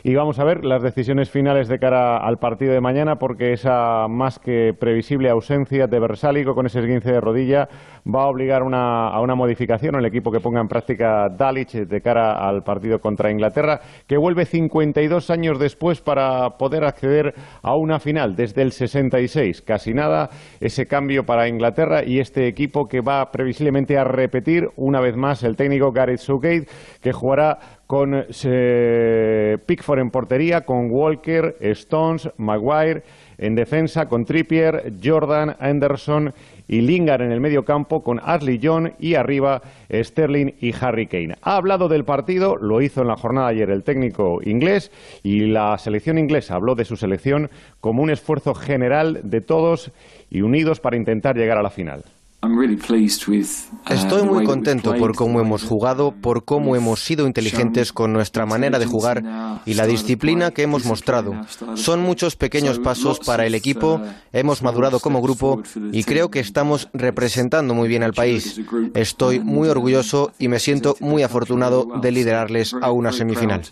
Y 0.04 0.14
vamos 0.14 0.38
a 0.38 0.44
ver 0.44 0.64
las 0.64 0.82
decisiones 0.82 1.28
finales 1.28 1.66
de 1.66 1.78
cara 1.80 2.18
al 2.18 2.36
partido 2.38 2.72
de 2.72 2.80
mañana, 2.80 3.16
porque 3.16 3.52
esa 3.52 4.06
más 4.08 4.38
que 4.38 4.72
previsible 4.78 5.28
ausencia 5.28 5.88
de 5.88 5.98
Versálico 5.98 6.54
con 6.54 6.66
ese 6.66 6.78
esguince 6.78 7.10
de 7.10 7.20
rodilla 7.20 7.68
va 8.06 8.22
a 8.22 8.28
obligar 8.28 8.62
a 8.62 9.20
una 9.20 9.34
modificación 9.34 9.96
el 9.96 10.06
equipo 10.06 10.30
que 10.30 10.38
ponga 10.38 10.60
en 10.60 10.68
práctica 10.68 11.28
Dalic 11.28 11.70
de 11.70 12.00
cara 12.00 12.48
al 12.48 12.62
partido 12.62 13.00
contra 13.00 13.30
Inglaterra, 13.30 13.80
que 14.06 14.16
vuelve 14.16 14.44
52 14.44 15.30
años 15.30 15.58
después 15.58 16.00
para 16.00 16.50
poder 16.50 16.84
acceder 16.84 17.34
a 17.62 17.74
una 17.74 17.98
final 17.98 18.36
desde 18.36 18.62
el 18.62 18.70
66. 18.70 19.62
Casi 19.62 19.94
nada 19.94 20.30
ese 20.60 20.86
cambio 20.86 21.24
para 21.24 21.48
Inglaterra 21.48 22.04
y 22.04 22.20
este 22.20 22.46
equipo 22.46 22.86
que 22.86 23.00
va 23.00 23.30
previsiblemente 23.32 23.98
a 23.98 24.04
repetir 24.04 24.68
una 24.76 25.00
vez 25.00 25.16
más 25.16 25.42
el 25.42 25.56
técnico 25.56 25.90
Gareth 25.90 26.20
Southgate, 26.20 26.66
que 27.02 27.12
jugará 27.12 27.58
con 27.88 28.14
eh, 28.44 29.56
Pickford 29.64 30.00
en 30.00 30.10
portería, 30.10 30.60
con 30.60 30.90
Walker, 30.90 31.56
Stones, 31.58 32.28
Maguire 32.36 33.02
en 33.38 33.54
defensa, 33.54 34.04
con 34.06 34.26
Trippier, 34.26 34.92
Jordan, 35.02 35.56
Anderson 35.58 36.34
y 36.66 36.82
Lingard 36.82 37.22
en 37.22 37.32
el 37.32 37.40
medio 37.40 37.64
campo, 37.64 38.02
con 38.02 38.20
Ashley 38.22 38.60
John 38.62 38.92
y 38.98 39.14
arriba 39.14 39.62
Sterling 39.90 40.52
y 40.60 40.74
Harry 40.78 41.06
Kane. 41.06 41.36
Ha 41.40 41.56
hablado 41.56 41.88
del 41.88 42.04
partido, 42.04 42.56
lo 42.56 42.82
hizo 42.82 43.00
en 43.00 43.08
la 43.08 43.16
jornada 43.16 43.48
ayer 43.48 43.70
el 43.70 43.84
técnico 43.84 44.40
inglés 44.44 44.92
y 45.22 45.46
la 45.46 45.78
selección 45.78 46.18
inglesa 46.18 46.56
habló 46.56 46.74
de 46.74 46.84
su 46.84 46.96
selección 46.96 47.48
como 47.80 48.02
un 48.02 48.10
esfuerzo 48.10 48.54
general 48.54 49.22
de 49.24 49.40
todos 49.40 49.92
y 50.28 50.42
unidos 50.42 50.78
para 50.80 50.98
intentar 50.98 51.36
llegar 51.36 51.56
a 51.56 51.62
la 51.62 51.70
final. 51.70 52.04
Uh, 52.40 53.92
Estoy 53.92 54.22
muy 54.22 54.44
contento 54.44 54.94
por 54.94 55.16
cómo 55.16 55.40
hemos 55.40 55.64
jugado, 55.64 56.12
por 56.12 56.44
cómo 56.44 56.76
hemos 56.76 57.00
sido 57.00 57.26
inteligentes 57.26 57.92
con 57.92 58.12
nuestra 58.12 58.46
manera 58.46 58.78
de 58.78 58.86
jugar 58.86 59.60
y 59.66 59.74
la 59.74 59.86
disciplina 59.86 60.52
que 60.52 60.62
hemos 60.62 60.84
mostrado. 60.86 61.34
Son 61.74 62.00
muchos 62.00 62.36
pequeños 62.36 62.78
pasos 62.78 63.18
para 63.18 63.44
el 63.44 63.56
equipo, 63.56 63.96
uh, 63.96 64.06
hemos 64.32 64.62
madurado 64.62 65.00
como 65.00 65.20
grupo 65.20 65.62
y 65.90 66.04
creo 66.04 66.30
que 66.30 66.38
estamos 66.38 66.88
representando 66.92 67.74
muy 67.74 67.88
bien 67.88 68.04
al 68.04 68.12
país. 68.12 68.60
Estoy 68.94 69.40
muy 69.40 69.68
orgulloso 69.68 70.32
y 70.38 70.46
me 70.46 70.60
siento 70.60 70.96
muy 71.00 71.24
afortunado 71.24 71.88
de 72.00 72.12
liderarles 72.12 72.72
a 72.80 72.92
una 72.92 73.10
semifinal. 73.10 73.62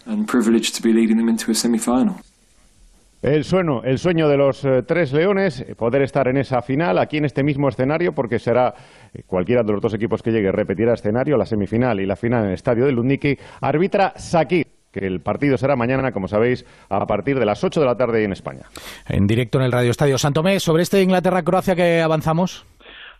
El 3.22 3.44
sueño, 3.44 3.82
el 3.82 3.98
sueño 3.98 4.28
de 4.28 4.36
los 4.36 4.62
eh, 4.64 4.82
tres 4.82 5.12
leones, 5.12 5.60
eh, 5.60 5.74
poder 5.74 6.02
estar 6.02 6.28
en 6.28 6.36
esa 6.36 6.60
final, 6.60 6.98
aquí 6.98 7.16
en 7.16 7.24
este 7.24 7.42
mismo 7.42 7.68
escenario, 7.68 8.14
porque 8.14 8.38
será 8.38 8.74
eh, 9.14 9.22
cualquiera 9.26 9.62
de 9.62 9.72
los 9.72 9.80
dos 9.80 9.94
equipos 9.94 10.22
que 10.22 10.30
llegue 10.30 10.52
repetirá 10.52 10.92
escenario, 10.92 11.38
la 11.38 11.46
semifinal 11.46 11.98
y 11.98 12.06
la 12.06 12.16
final 12.16 12.42
en 12.42 12.48
el 12.48 12.54
estadio 12.54 12.84
de 12.84 12.92
Ludniki. 12.92 13.36
Arbitra 13.62 14.12
Sakir 14.16 14.66
que 14.92 15.06
el 15.06 15.20
partido 15.20 15.58
será 15.58 15.76
mañana, 15.76 16.10
como 16.10 16.26
sabéis, 16.26 16.64
a 16.88 17.04
partir 17.06 17.38
de 17.38 17.44
las 17.44 17.62
8 17.62 17.80
de 17.80 17.86
la 17.86 17.96
tarde 17.96 18.24
en 18.24 18.32
España. 18.32 18.62
En 19.06 19.26
directo 19.26 19.58
en 19.58 19.64
el 19.64 19.72
Radio 19.72 19.90
Estadio 19.90 20.16
Santomé, 20.16 20.58
sobre 20.58 20.84
este 20.84 21.02
Inglaterra-Croacia 21.02 21.76
que 21.76 22.00
avanzamos. 22.00 22.64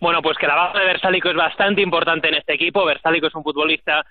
Bueno, 0.01 0.23
pues 0.23 0.39
que 0.39 0.47
la 0.47 0.55
baja 0.55 0.79
de 0.79 0.87
Versálico 0.87 1.29
es 1.29 1.37
bastante 1.37 1.83
importante 1.83 2.29
en 2.29 2.35
este 2.37 2.55
equipo. 2.55 2.83
Versálico 2.87 3.27
es 3.27 3.35
un 3.35 3.43
futbolista 3.43 4.07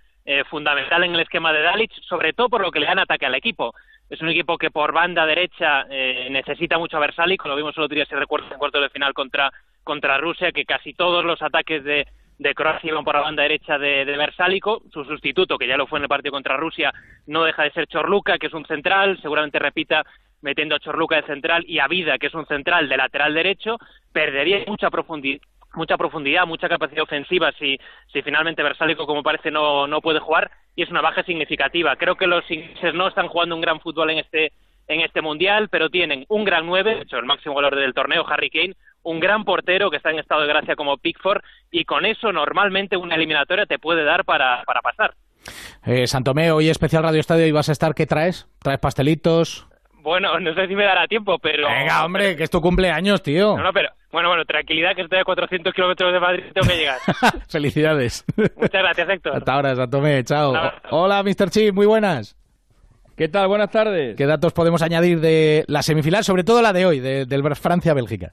fundamental 0.49 1.03
en 1.03 1.13
el 1.13 1.21
esquema 1.21 1.53
de 1.53 1.61
Dalic, 1.61 1.91
sobre 2.07 2.33
todo 2.33 2.49
por 2.49 2.61
lo 2.61 2.71
que 2.71 2.79
le 2.79 2.87
dan 2.87 2.99
ataque 2.99 3.25
al 3.27 3.35
equipo. 3.35 3.73
Es 4.09 4.21
un 4.21 4.29
equipo 4.29 4.57
que 4.57 4.69
por 4.69 4.93
banda 4.93 5.25
derecha 5.25 5.85
eh, 5.89 6.27
necesita 6.29 6.77
mucho 6.77 6.97
a 6.97 6.99
Versálico, 6.99 7.47
lo 7.47 7.55
vimos 7.55 7.77
otro 7.77 7.87
día, 7.87 8.05
si 8.05 8.13
recuerdo, 8.15 8.47
en 8.51 8.59
cuarto 8.59 8.79
de 8.79 8.89
final 8.89 9.13
contra, 9.13 9.51
contra 9.83 10.17
Rusia, 10.19 10.51
que 10.51 10.65
casi 10.65 10.93
todos 10.93 11.25
los 11.25 11.41
ataques 11.41 11.83
de, 11.83 12.05
de 12.37 12.53
Croacia 12.53 12.91
iban 12.91 13.03
por 13.03 13.15
la 13.15 13.21
banda 13.21 13.43
derecha 13.43 13.79
de, 13.79 14.05
de 14.05 14.17
Versálico. 14.17 14.83
Su 14.93 15.05
sustituto, 15.05 15.57
que 15.57 15.67
ya 15.67 15.75
lo 15.75 15.87
fue 15.87 15.97
en 15.99 16.03
el 16.03 16.09
partido 16.09 16.33
contra 16.33 16.55
Rusia, 16.55 16.93
no 17.25 17.43
deja 17.43 17.63
de 17.63 17.71
ser 17.71 17.87
Chorluca, 17.87 18.37
que 18.37 18.47
es 18.47 18.53
un 18.53 18.65
central, 18.65 19.19
seguramente 19.21 19.57
repita 19.57 20.05
metiendo 20.41 20.75
a 20.75 20.79
Chorluca 20.79 21.15
de 21.15 21.23
central 21.23 21.65
y 21.67 21.79
a 21.79 21.87
Vida, 21.87 22.19
que 22.19 22.27
es 22.27 22.33
un 22.35 22.45
central 22.45 22.87
de 22.87 22.97
lateral 22.97 23.33
derecho, 23.33 23.77
perdería 24.13 24.63
mucha 24.67 24.91
profundidad 24.91 25.41
mucha 25.75 25.97
profundidad, 25.97 26.45
mucha 26.45 26.69
capacidad 26.69 27.03
ofensiva 27.03 27.51
si, 27.59 27.77
si 28.11 28.21
finalmente 28.21 28.63
Versálico, 28.63 29.05
como 29.05 29.23
parece, 29.23 29.51
no, 29.51 29.87
no 29.87 30.01
puede 30.01 30.19
jugar 30.19 30.51
y 30.75 30.83
es 30.83 30.89
una 30.89 31.01
baja 31.01 31.23
significativa. 31.23 31.95
Creo 31.95 32.15
que 32.15 32.27
los 32.27 32.49
ingleses 32.49 32.93
no 32.93 33.07
están 33.07 33.27
jugando 33.27 33.55
un 33.55 33.61
gran 33.61 33.79
fútbol 33.79 34.09
en 34.09 34.19
este, 34.19 34.51
en 34.87 35.01
este 35.01 35.21
mundial, 35.21 35.69
pero 35.69 35.89
tienen 35.89 36.25
un 36.29 36.43
gran 36.43 36.65
nueve, 36.65 36.95
de 36.95 37.01
hecho 37.01 37.17
el 37.17 37.25
máximo 37.25 37.55
valor 37.55 37.75
del 37.75 37.93
torneo, 37.93 38.25
Harry 38.27 38.49
Kane, 38.49 38.75
un 39.03 39.19
gran 39.19 39.45
portero 39.45 39.89
que 39.89 39.97
está 39.97 40.09
en 40.09 40.19
estado 40.19 40.41
de 40.41 40.47
gracia 40.47 40.75
como 40.75 40.97
Pickford 40.97 41.41
y 41.71 41.85
con 41.85 42.05
eso 42.05 42.31
normalmente 42.31 42.97
una 42.97 43.15
eliminatoria 43.15 43.65
te 43.65 43.79
puede 43.79 44.03
dar 44.03 44.25
para, 44.25 44.63
para 44.65 44.81
pasar. 44.81 45.13
Eh, 45.85 46.07
Santomé, 46.07 46.51
hoy 46.51 46.69
especial 46.69 47.03
Radio 47.03 47.19
Estadio 47.19 47.45
y 47.45 47.51
vas 47.51 47.69
a 47.69 47.71
estar, 47.71 47.93
¿qué 47.93 48.07
traes? 48.07 48.47
¿Traes 48.63 48.79
pastelitos? 48.79 49.67
Bueno, 50.05 50.39
no 50.39 50.53
sé 50.53 50.67
si 50.67 50.75
me 50.75 50.83
dará 50.83 51.07
tiempo, 51.07 51.39
pero... 51.41 51.67
Venga, 51.67 52.05
hombre, 52.05 52.35
que 52.35 52.43
es 52.43 52.49
tu 52.51 52.61
cumpleaños, 52.61 53.23
tío. 53.23 53.57
No, 53.57 53.63
no, 53.63 53.73
pero... 53.73 53.89
Bueno, 54.11 54.29
bueno, 54.29 54.45
tranquilidad, 54.45 54.95
que 54.95 55.01
estoy 55.01 55.17
a 55.17 55.23
400 55.23 55.73
kilómetros 55.73 56.13
de 56.13 56.19
Madrid 56.19 56.43
y 56.47 56.53
tengo 56.53 56.67
que 56.67 56.77
llegar. 56.77 56.97
Felicidades. 57.49 58.23
Muchas 58.37 58.81
gracias, 58.83 59.09
Héctor. 59.09 59.35
Hasta 59.35 59.53
ahora, 59.53 59.75
Santomé, 59.75 60.23
chao. 60.23 60.53
Hola, 60.91 61.23
Mr. 61.23 61.49
Chip, 61.49 61.73
muy 61.73 61.87
buenas. 61.87 62.37
¿Qué 63.17 63.29
tal? 63.29 63.47
Buenas 63.47 63.71
tardes. 63.71 64.15
¿Qué 64.15 64.27
datos 64.27 64.53
podemos 64.53 64.83
añadir 64.83 65.21
de 65.21 65.65
la 65.67 65.81
semifinal, 65.81 66.23
sobre 66.23 66.43
todo 66.43 66.61
la 66.61 66.71
de 66.71 66.85
hoy, 66.85 66.99
de, 66.99 67.25
del 67.25 67.43
Francia-Bélgica? 67.55 68.31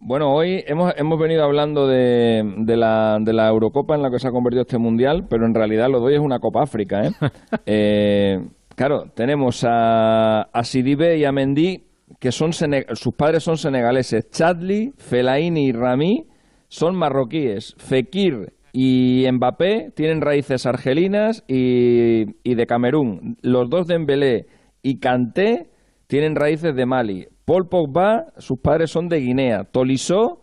Bueno, 0.00 0.30
hoy 0.30 0.62
hemos, 0.66 0.92
hemos 0.98 1.18
venido 1.18 1.42
hablando 1.42 1.88
de, 1.88 2.42
de, 2.58 2.76
la, 2.76 3.16
de 3.18 3.32
la 3.32 3.48
Eurocopa 3.48 3.94
en 3.94 4.02
la 4.02 4.10
que 4.10 4.18
se 4.18 4.28
ha 4.28 4.30
convertido 4.30 4.62
este 4.62 4.78
mundial, 4.78 5.26
pero 5.28 5.46
en 5.46 5.54
realidad 5.54 5.88
lo 5.90 6.00
de 6.00 6.06
hoy 6.06 6.14
es 6.16 6.20
una 6.20 6.38
Copa 6.38 6.62
África. 6.62 7.00
¿eh? 7.00 7.10
eh 7.66 8.38
Claro, 8.78 9.10
tenemos 9.12 9.64
a, 9.64 10.42
a 10.42 10.62
Sidibe 10.62 11.18
y 11.18 11.24
a 11.24 11.32
Mendy, 11.32 11.82
que 12.20 12.30
son 12.30 12.52
sus 12.52 13.14
padres 13.16 13.42
son 13.42 13.58
senegaleses. 13.58 14.30
Chadli, 14.30 14.92
Felaini 14.96 15.66
y 15.66 15.72
Rami 15.72 16.28
son 16.68 16.94
marroquíes. 16.94 17.74
Fekir 17.78 18.52
y 18.72 19.26
Mbappé 19.32 19.90
tienen 19.96 20.20
raíces 20.20 20.64
argelinas 20.64 21.42
y, 21.48 22.26
de 22.54 22.66
Camerún. 22.68 23.36
Los 23.42 23.68
dos 23.68 23.88
de 23.88 23.96
Embelé 23.96 24.46
y 24.80 25.00
Kanté 25.00 25.70
tienen 26.06 26.36
raíces 26.36 26.76
de 26.76 26.86
Mali. 26.86 27.26
Paul 27.46 27.68
Pogba, 27.68 28.26
sus 28.36 28.60
padres 28.60 28.92
son 28.92 29.08
de 29.08 29.18
Guinea. 29.18 29.64
Tolisso, 29.64 30.40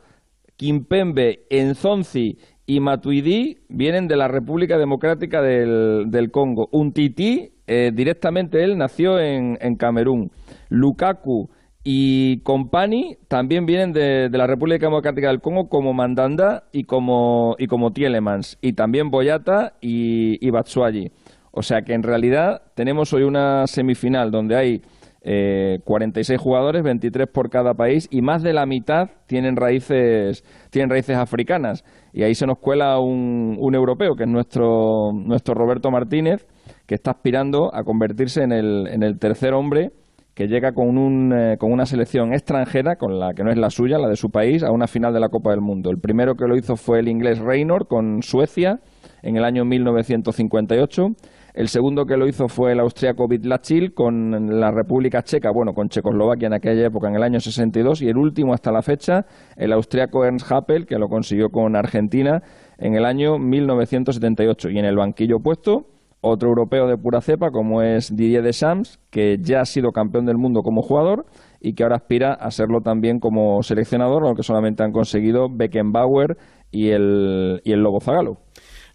Kimpembe, 0.58 1.46
Enzonzi 1.50 2.38
y 2.66 2.82
Matuidi 2.82 3.60
vienen 3.70 4.10
de 4.10 4.18
la 4.18 4.28
República 4.28 4.78
Democrática 4.78 5.42
del, 5.42 6.08
del 6.10 6.32
Congo. 6.32 6.68
Untiti 6.74 7.55
eh, 7.68 7.92
directamente 7.94 8.64
él 8.64 8.78
nació 8.78 9.20
en, 9.20 9.58
en, 9.62 9.76
Camerún. 9.76 10.32
Lukaku 10.70 11.50
y 11.84 12.40
Compani 12.42 13.18
también 13.28 13.66
vienen 13.66 13.92
de, 13.92 14.30
la 14.32 14.48
República 14.48 14.88
Democrática 14.88 15.28
del 15.28 15.42
Congo 15.42 15.70
como 15.70 15.94
Mandanda 15.94 16.64
y 16.72 16.84
como, 16.84 17.56
y 17.60 17.68
como 17.68 17.92
Tielemans. 17.92 18.58
Y 18.62 18.74
también 18.74 19.10
Boyata 19.10 19.74
y, 19.82 20.46
y 20.46 20.50
Batsuagi. 20.50 21.12
O 21.52 21.62
sea 21.62 21.84
que 21.84 21.94
en 21.94 22.04
realidad 22.04 22.64
tenemos 22.76 23.14
hoy 23.14 23.24
una 23.24 23.66
semifinal 23.68 24.30
donde 24.30 24.58
hay 24.58 24.82
eh, 25.28 25.80
46 25.86 26.40
jugadores, 26.40 26.84
23 26.84 27.28
por 27.28 27.50
cada 27.50 27.74
país, 27.74 28.08
y 28.12 28.22
más 28.22 28.44
de 28.44 28.54
la 28.54 28.68
mitad 28.68 29.10
tienen 29.26 29.56
raíces, 29.56 30.44
tienen 30.70 30.92
raíces 30.92 31.18
africanas. 31.18 31.84
Y 32.14 32.22
ahí 32.22 32.36
se 32.36 32.46
nos 32.46 32.60
cuela 32.60 33.00
un, 33.00 33.58
un 33.60 33.74
europeo, 33.74 34.16
que 34.16 34.26
es 34.26 34.30
nuestro, 34.30 35.12
nuestro 35.14 35.56
Roberto 35.56 35.90
Martínez, 35.90 36.46
que 36.86 36.96
está 36.96 37.12
aspirando 37.12 37.74
a 37.74 37.84
convertirse 37.84 38.44
en 38.44 38.52
el, 38.52 38.88
en 38.88 39.04
el 39.04 39.18
tercer 39.18 39.54
hombre 39.54 39.92
que 40.36 40.48
llega 40.48 40.74
con, 40.74 40.98
un, 40.98 41.34
eh, 41.34 41.58
con 41.58 41.72
una 41.72 41.86
selección 41.86 42.34
extranjera, 42.34 42.98
con 42.98 43.20
la 43.20 43.34
que 43.34 43.44
no 43.44 43.52
es 43.52 43.58
la 43.58 43.70
suya, 43.70 43.98
la 43.98 44.10
de 44.10 44.18
su 44.18 44.30
país, 44.30 44.64
a 44.64 44.72
una 44.72 44.86
final 44.86 45.14
de 45.14 45.22
la 45.22 45.30
Copa 45.30 45.52
del 45.52 45.62
Mundo. 45.62 45.90
El 45.90 45.98
primero 45.98 46.36
que 46.36 46.46
lo 46.46 46.58
hizo 46.58 46.76
fue 46.76 47.00
el 47.00 47.08
inglés 47.08 47.40
Reynor 47.40 47.88
con 47.88 48.22
Suecia 48.22 48.82
en 49.24 49.38
el 49.38 49.46
año 49.46 49.64
1958. 49.64 51.08
El 51.54 51.70
segundo 51.70 52.06
que 52.06 52.18
lo 52.18 52.28
hizo 52.28 52.50
fue 52.50 52.74
el 52.74 52.82
austriaco 52.82 53.30
Vitlachil 53.30 53.94
con 53.94 54.60
la 54.60 54.72
República 54.72 55.24
Checa, 55.24 55.52
bueno, 55.52 55.72
con 55.72 55.88
Checoslovaquia 55.88 56.48
en 56.48 56.54
aquella 56.54 56.88
época, 56.88 57.08
en 57.08 57.16
el 57.16 57.24
año 57.24 57.40
62. 57.40 58.02
Y 58.02 58.10
el 58.10 58.18
último 58.18 58.54
hasta 58.54 58.74
la 58.74 58.82
fecha, 58.82 59.26
el 59.56 59.72
austriaco 59.72 60.26
Ernst 60.26 60.52
Happel, 60.52 60.86
que 60.86 61.00
lo 61.00 61.08
consiguió 61.08 61.48
con 61.48 61.78
Argentina 61.78 62.44
en 62.78 62.96
el 62.96 63.06
año 63.06 63.40
1978. 63.40 64.70
Y 64.70 64.80
en 64.80 64.86
el 64.86 64.98
banquillo 64.98 65.40
puesto 65.40 65.95
otro 66.26 66.50
europeo 66.50 66.88
de 66.88 66.98
pura 66.98 67.22
cepa 67.22 67.52
como 67.52 67.82
es 67.82 68.16
Didier 68.16 68.44
Deschamps, 68.44 69.00
que 69.10 69.38
ya 69.40 69.62
ha 69.62 69.66
sido 69.66 69.92
campeón 69.92 70.26
del 70.26 70.38
mundo 70.38 70.64
como 70.64 70.82
jugador 70.82 71.26
y 71.62 71.74
que 71.74 71.84
ahora 71.84 71.98
aspira 71.98 72.34
a 72.34 72.52
serlo 72.52 72.82
también 72.82 73.20
como 73.20 73.62
seleccionador, 73.64 74.26
aunque 74.26 74.44
solamente 74.44 74.84
han 74.84 74.92
conseguido 74.92 75.48
Beckenbauer 75.50 76.38
y 76.72 76.90
el, 76.90 77.62
y 77.64 77.72
el 77.72 77.82
Lobo 77.82 78.02
Zagalo. 78.02 78.40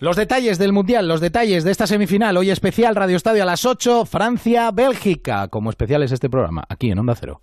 Los 0.01 0.17
detalles 0.17 0.59
del 0.59 0.73
Mundial, 0.73 1.07
los 1.07 1.21
detalles 1.21 1.63
de 1.63 1.71
esta 1.71 1.87
semifinal, 1.87 2.37
hoy 2.37 2.51
especial 2.51 2.97
Radio 2.97 3.17
Estadio 3.17 3.43
a 3.43 3.47
las 3.47 3.65
8, 3.65 4.07
Francia-Bélgica, 4.07 5.49
como 5.49 5.71
especial 5.71 6.03
es 6.03 6.13
este 6.13 6.31
programa, 6.31 6.65
aquí 6.69 6.91
en 6.91 6.99
Onda 6.99 7.15
Cero. 7.15 7.43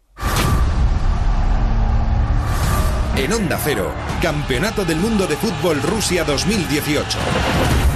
En 3.15 3.31
Onda 3.31 3.57
Cero, 3.63 3.91
Campeonato 4.21 4.85
del 4.85 4.97
Mundo 4.97 5.27
de 5.27 5.35
Fútbol 5.35 5.81
Rusia 5.81 6.23
2018. 6.23 7.86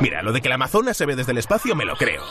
Mira, 0.00 0.22
lo 0.22 0.32
de 0.32 0.40
que 0.40 0.48
la 0.48 0.54
Amazonas 0.54 0.96
se 0.96 1.06
ve 1.06 1.14
desde 1.16 1.32
el 1.32 1.38
espacio 1.38 1.74
me 1.74 1.84
lo 1.84 1.94
creo. 1.96 2.22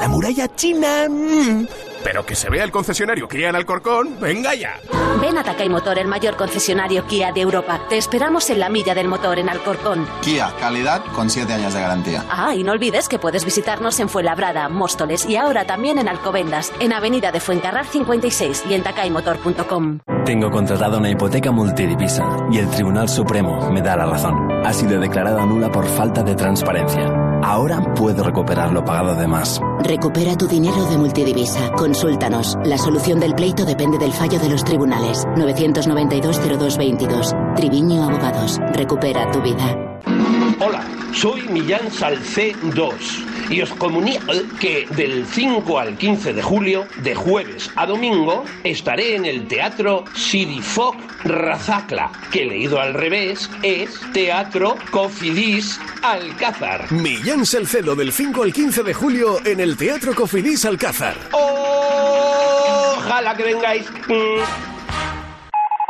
La 0.00 0.08
muralla 0.08 0.54
china... 0.54 1.08
mm. 1.08 1.66
Pero 2.04 2.24
que 2.24 2.34
se 2.34 2.50
vea 2.50 2.62
el 2.62 2.70
concesionario 2.70 3.26
Kia 3.26 3.48
en 3.48 3.56
Alcorcón, 3.56 4.20
venga 4.20 4.54
ya. 4.54 4.78
Ven 5.20 5.38
a 5.38 5.42
Takay 5.42 5.70
Motor, 5.70 5.98
el 5.98 6.06
mayor 6.06 6.36
concesionario 6.36 7.06
Kia 7.06 7.32
de 7.32 7.40
Europa. 7.40 7.80
Te 7.88 7.96
esperamos 7.96 8.50
en 8.50 8.60
la 8.60 8.68
milla 8.68 8.94
del 8.94 9.08
motor 9.08 9.38
en 9.38 9.48
Alcorcón. 9.48 10.06
Kia, 10.20 10.52
calidad 10.60 11.02
con 11.14 11.30
7 11.30 11.52
años 11.52 11.72
de 11.72 11.80
garantía. 11.80 12.24
Ah, 12.28 12.54
y 12.54 12.62
no 12.62 12.72
olvides 12.72 13.08
que 13.08 13.18
puedes 13.18 13.44
visitarnos 13.44 13.98
en 14.00 14.10
Fuenlabrada, 14.10 14.68
Móstoles 14.68 15.24
y 15.24 15.36
ahora 15.36 15.64
también 15.64 15.98
en 15.98 16.08
Alcobendas, 16.08 16.72
en 16.78 16.92
Avenida 16.92 17.32
de 17.32 17.40
Fuencarral 17.40 17.86
56 17.86 18.64
y 18.68 18.74
en 18.74 18.82
takaymotor.com. 18.82 20.00
Tengo 20.26 20.50
contratada 20.50 20.98
una 20.98 21.10
hipoteca 21.10 21.52
multidivisa 21.52 22.24
y 22.50 22.58
el 22.58 22.68
Tribunal 22.68 23.08
Supremo 23.08 23.70
me 23.70 23.80
da 23.80 23.96
la 23.96 24.06
razón. 24.06 24.34
Ha 24.64 24.72
sido 24.74 25.00
declarada 25.00 25.46
nula 25.46 25.70
por 25.70 25.86
falta 25.86 26.22
de 26.22 26.34
transparencia. 26.34 27.23
Ahora 27.44 27.80
puedo 27.94 28.24
recuperar 28.24 28.72
lo 28.72 28.82
pagado 28.82 29.14
de 29.16 29.28
más. 29.28 29.60
Recupera 29.80 30.34
tu 30.34 30.46
dinero 30.46 30.86
de 30.86 30.96
multidivisa. 30.96 31.72
Consúltanos. 31.72 32.56
La 32.64 32.78
solución 32.78 33.20
del 33.20 33.34
pleito 33.34 33.66
depende 33.66 33.98
del 33.98 34.14
fallo 34.14 34.38
de 34.38 34.48
los 34.48 34.64
tribunales. 34.64 35.26
992-0222. 35.36 37.54
Triviño 37.54 38.04
Abogados. 38.04 38.58
Recupera 38.72 39.30
tu 39.30 39.42
vida. 39.42 39.76
Hola, 40.58 40.86
soy 41.14 41.42
Millán 41.42 41.90
Salcé 41.90 42.54
2 42.62 42.94
y 43.50 43.62
os 43.62 43.72
comunico 43.74 44.32
que 44.60 44.86
del 44.90 45.26
5 45.26 45.78
al 45.78 45.96
15 45.96 46.32
de 46.32 46.42
julio, 46.42 46.86
de 47.02 47.14
jueves 47.14 47.70
a 47.76 47.86
domingo, 47.86 48.44
estaré 48.64 49.14
en 49.14 49.24
el 49.24 49.46
Teatro 49.46 50.04
Sidifoc 50.14 50.96
Razacla, 51.24 52.10
que 52.30 52.44
leído 52.44 52.80
al 52.80 52.94
revés 52.94 53.50
es 53.62 54.00
Teatro 54.12 54.76
Cofidis 54.90 55.80
Alcázar. 56.02 56.90
Millán 56.92 57.46
Salcedo 57.46 57.94
del 57.94 58.12
5 58.12 58.42
al 58.42 58.52
15 58.52 58.82
de 58.82 58.94
julio 58.94 59.44
en 59.46 59.60
el 59.60 59.76
Teatro 59.76 60.14
Cofidis 60.14 60.64
Alcázar. 60.64 61.14
Ojalá 61.32 63.36
que 63.36 63.44
vengáis. 63.44 63.86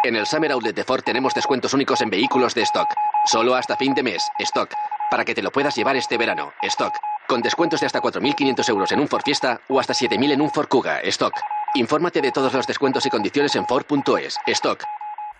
En 0.04 0.16
el 0.16 0.26
Summer 0.26 0.52
Outlet 0.52 0.76
de 0.76 0.84
Ford 0.84 1.02
tenemos 1.02 1.32
descuentos 1.32 1.72
únicos 1.72 2.00
en 2.02 2.10
vehículos 2.10 2.54
de 2.54 2.62
stock. 2.62 2.88
Solo 3.24 3.54
hasta 3.54 3.76
fin 3.76 3.94
de 3.94 4.02
mes, 4.02 4.22
stock. 4.38 4.68
Para 5.14 5.24
que 5.24 5.32
te 5.32 5.42
lo 5.42 5.52
puedas 5.52 5.76
llevar 5.76 5.94
este 5.94 6.18
verano, 6.18 6.52
stock. 6.62 6.92
Con 7.28 7.40
descuentos 7.40 7.78
de 7.78 7.86
hasta 7.86 8.02
4.500 8.02 8.68
euros 8.68 8.90
en 8.90 8.98
un 8.98 9.06
Ford 9.06 9.22
Fiesta 9.24 9.60
o 9.68 9.78
hasta 9.78 9.92
7.000 9.92 10.32
en 10.32 10.40
un 10.40 10.50
Ford 10.50 10.66
Kuga, 10.66 10.98
stock. 11.02 11.32
Infórmate 11.76 12.20
de 12.20 12.32
todos 12.32 12.52
los 12.52 12.66
descuentos 12.66 13.06
y 13.06 13.10
condiciones 13.10 13.54
en 13.54 13.64
Ford.es, 13.64 14.36
stock. 14.44 14.82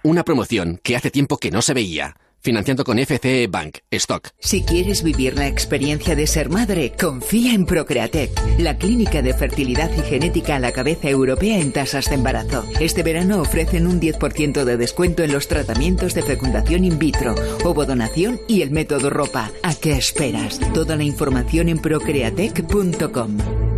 Una 0.05 0.23
promoción 0.23 0.79
que 0.81 0.95
hace 0.95 1.11
tiempo 1.11 1.39
que 1.39 1.51
no 1.51 1.61
se 1.61 1.75
veía. 1.75 2.15
Financiando 2.45 2.85
con 2.85 2.99
FCE 2.99 3.47
Bank, 3.47 3.79
stock. 3.91 4.29
Si 4.39 4.63
quieres 4.65 5.03
vivir 5.03 5.35
la 5.35 5.49
experiencia 5.49 6.15
de 6.15 6.27
ser 6.27 6.51
madre, 6.51 6.93
confía 6.93 7.55
en 7.55 7.65
Procreatec, 7.65 8.31
la 8.59 8.77
clínica 8.77 9.23
de 9.23 9.33
fertilidad 9.33 9.91
y 9.97 10.03
genética 10.03 10.57
a 10.57 10.59
la 10.59 10.71
cabeza 10.71 11.09
europea 11.09 11.59
en 11.59 11.73
tasas 11.73 12.11
de 12.11 12.17
embarazo. 12.17 12.63
Este 12.81 13.03
verano 13.03 13.41
ofrecen 13.41 13.87
un 13.87 13.99
10% 13.99 14.65
de 14.65 14.77
descuento 14.77 15.23
en 15.23 15.33
los 15.33 15.49
tratamientos 15.49 16.13
de 16.13 16.23
fecundación 16.23 16.85
in 16.85 16.99
vitro, 16.99 17.35
ovodonación 17.65 18.39
y 18.47 18.61
el 18.61 18.73
método 18.73 19.09
ropa. 19.09 19.51
¿A 19.63 19.75
qué 19.75 19.93
esperas? 19.93 20.61
Toda 20.75 20.97
la 20.97 21.05
información 21.05 21.71
en 21.71 21.79
procreatec.com. 21.79 23.74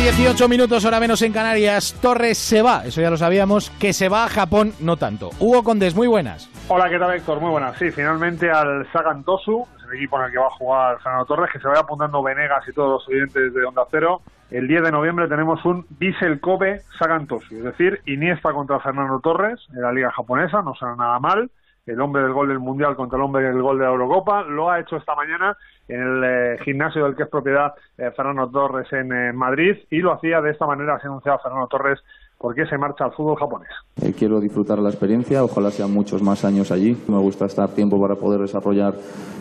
18 0.00 0.48
minutos, 0.48 0.86
hora 0.86 0.98
menos 0.98 1.20
en 1.20 1.30
Canarias. 1.30 1.94
Torres 2.00 2.38
se 2.38 2.62
va, 2.62 2.86
eso 2.86 3.02
ya 3.02 3.10
lo 3.10 3.18
sabíamos. 3.18 3.68
Que 3.78 3.92
se 3.92 4.08
va 4.08 4.24
a 4.24 4.28
Japón, 4.30 4.72
no 4.80 4.96
tanto. 4.96 5.28
Hugo 5.38 5.62
Condes, 5.62 5.94
muy 5.94 6.08
buenas. 6.08 6.48
Hola, 6.68 6.88
¿qué 6.88 6.98
tal, 6.98 7.14
Héctor? 7.14 7.38
Muy 7.38 7.50
buenas. 7.50 7.76
Sí, 7.76 7.90
finalmente 7.90 8.50
al 8.50 8.90
Sagan 8.92 9.22
Tosu, 9.24 9.66
es 9.76 9.84
el 9.84 9.98
equipo 9.98 10.18
en 10.18 10.24
el 10.24 10.32
que 10.32 10.38
va 10.38 10.46
a 10.46 10.56
jugar 10.56 10.98
Fernando 11.02 11.26
Torres, 11.26 11.50
que 11.52 11.58
se 11.60 11.68
vaya 11.68 11.80
apuntando 11.80 12.22
Venegas 12.22 12.64
y 12.66 12.72
todos 12.72 12.92
los 12.92 13.08
oyentes 13.08 13.52
de 13.52 13.64
Onda 13.66 13.82
Cero. 13.90 14.22
El 14.50 14.66
10 14.68 14.84
de 14.84 14.90
noviembre 14.90 15.28
tenemos 15.28 15.62
un 15.66 15.84
Bissell 15.90 16.40
Kobe 16.40 16.80
Sagan 16.98 17.26
Tosu, 17.26 17.58
es 17.58 17.64
decir, 17.64 18.00
Iniesta 18.06 18.52
contra 18.54 18.80
Fernando 18.80 19.20
Torres 19.20 19.60
en 19.74 19.82
la 19.82 19.92
Liga 19.92 20.10
Japonesa, 20.12 20.62
no 20.62 20.74
será 20.76 20.96
nada 20.96 21.20
mal. 21.20 21.50
El 21.90 22.00
hombre 22.00 22.22
del 22.22 22.32
gol 22.32 22.48
del 22.48 22.60
Mundial 22.60 22.94
contra 22.94 23.18
el 23.18 23.24
hombre 23.24 23.42
del 23.42 23.60
gol 23.60 23.78
de 23.78 23.84
la 23.84 23.90
Eurocopa. 23.90 24.44
Lo 24.44 24.70
ha 24.70 24.78
hecho 24.78 24.96
esta 24.96 25.14
mañana 25.16 25.56
en 25.88 26.00
el 26.00 26.24
eh, 26.24 26.58
gimnasio 26.64 27.04
del 27.04 27.16
que 27.16 27.24
es 27.24 27.28
propiedad 27.28 27.74
eh, 27.98 28.10
Fernando 28.16 28.48
Torres 28.48 28.86
en 28.92 29.12
eh, 29.12 29.32
Madrid 29.32 29.76
y 29.90 29.98
lo 29.98 30.12
hacía 30.12 30.40
de 30.40 30.50
esta 30.52 30.66
manera, 30.66 31.00
se 31.00 31.08
anunciaba 31.08 31.40
Fernando 31.40 31.66
Torres 31.66 31.98
por 32.38 32.54
qué 32.54 32.64
se 32.66 32.78
marcha 32.78 33.04
al 33.04 33.12
fútbol 33.12 33.36
japonés. 33.36 33.70
Quiero 34.16 34.40
disfrutar 34.40 34.78
la 34.78 34.88
experiencia, 34.88 35.42
ojalá 35.42 35.70
sean 35.70 35.92
muchos 35.92 36.22
más 36.22 36.44
años 36.44 36.70
allí. 36.70 36.96
Me 37.08 37.18
gusta 37.18 37.46
estar 37.46 37.68
tiempo 37.70 38.00
para 38.00 38.14
poder 38.14 38.40
desarrollar 38.40 38.94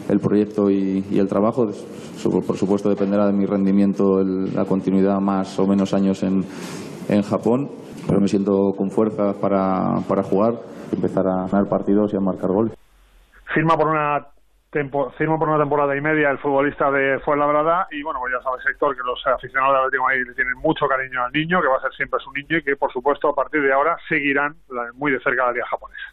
el 0.10 0.20
proyecto 0.20 0.70
y, 0.70 1.06
el 1.18 1.28
trabajo. 1.30 1.68
Por 2.46 2.58
supuesto 2.58 2.90
dependerá 2.90 3.28
de 3.28 3.34
mi 3.34 3.46
rendimiento 3.46 4.22
la 4.24 4.66
continuidad 4.66 5.22
más 5.22 5.58
o 5.60 5.68
menos 5.68 5.94
años 5.94 6.24
en, 6.24 6.44
en 7.08 7.22
Japón, 7.22 7.70
pero 8.06 8.20
me 8.20 8.28
siento 8.28 8.74
con 8.76 8.92
fuerza 8.92 9.34
para, 9.40 10.02
para 10.08 10.24
jugar, 10.24 10.56
empezar 10.96 11.28
a 11.28 11.48
ganar 11.48 11.68
partidos 11.70 12.14
y 12.14 12.18
a 12.18 12.20
marcar 12.20 12.50
goles. 12.50 12.74
Firma 13.54 13.76
por 13.78 13.88
una 13.88 14.28
tempo- 14.72 15.10
firma 15.18 15.40
por 15.40 15.50
una 15.50 15.58
temporada 15.58 15.96
y 15.96 16.02
media 16.02 16.30
el 16.30 16.38
futbolista 16.38 16.92
de 16.92 17.20
Fuenlabrada 17.20 17.88
y 17.92 18.04
bueno, 18.04 18.20
pues 18.20 18.34
ya 18.38 18.44
sabes 18.44 18.64
Héctor 18.70 18.96
que 18.96 19.02
los 19.04 19.26
aficionados 19.26 19.74
del 19.74 19.80
Atlético 19.86 20.04
de 20.04 20.08
Madrid 20.10 20.28
le 20.28 20.34
tienen 20.36 20.54
mucho 20.58 20.88
cariño 20.88 21.24
al 21.24 21.32
niño, 21.32 21.62
que 21.62 21.68
va 21.68 21.78
a 21.78 21.82
ser 21.82 21.92
siempre 21.94 22.20
su 22.20 22.32
niño 22.34 22.58
y 22.58 22.64
que 22.64 22.76
por 22.76 22.92
supuesto 22.94 23.30
a 23.30 23.36
partir 23.36 23.62
de 23.64 23.74
ahora 23.74 23.98
seguirán 24.08 24.56
muy 24.94 25.12
de 25.12 25.20
cerca 25.22 25.46
la 25.48 25.52
liga 25.54 25.66
japonesa. 25.68 26.04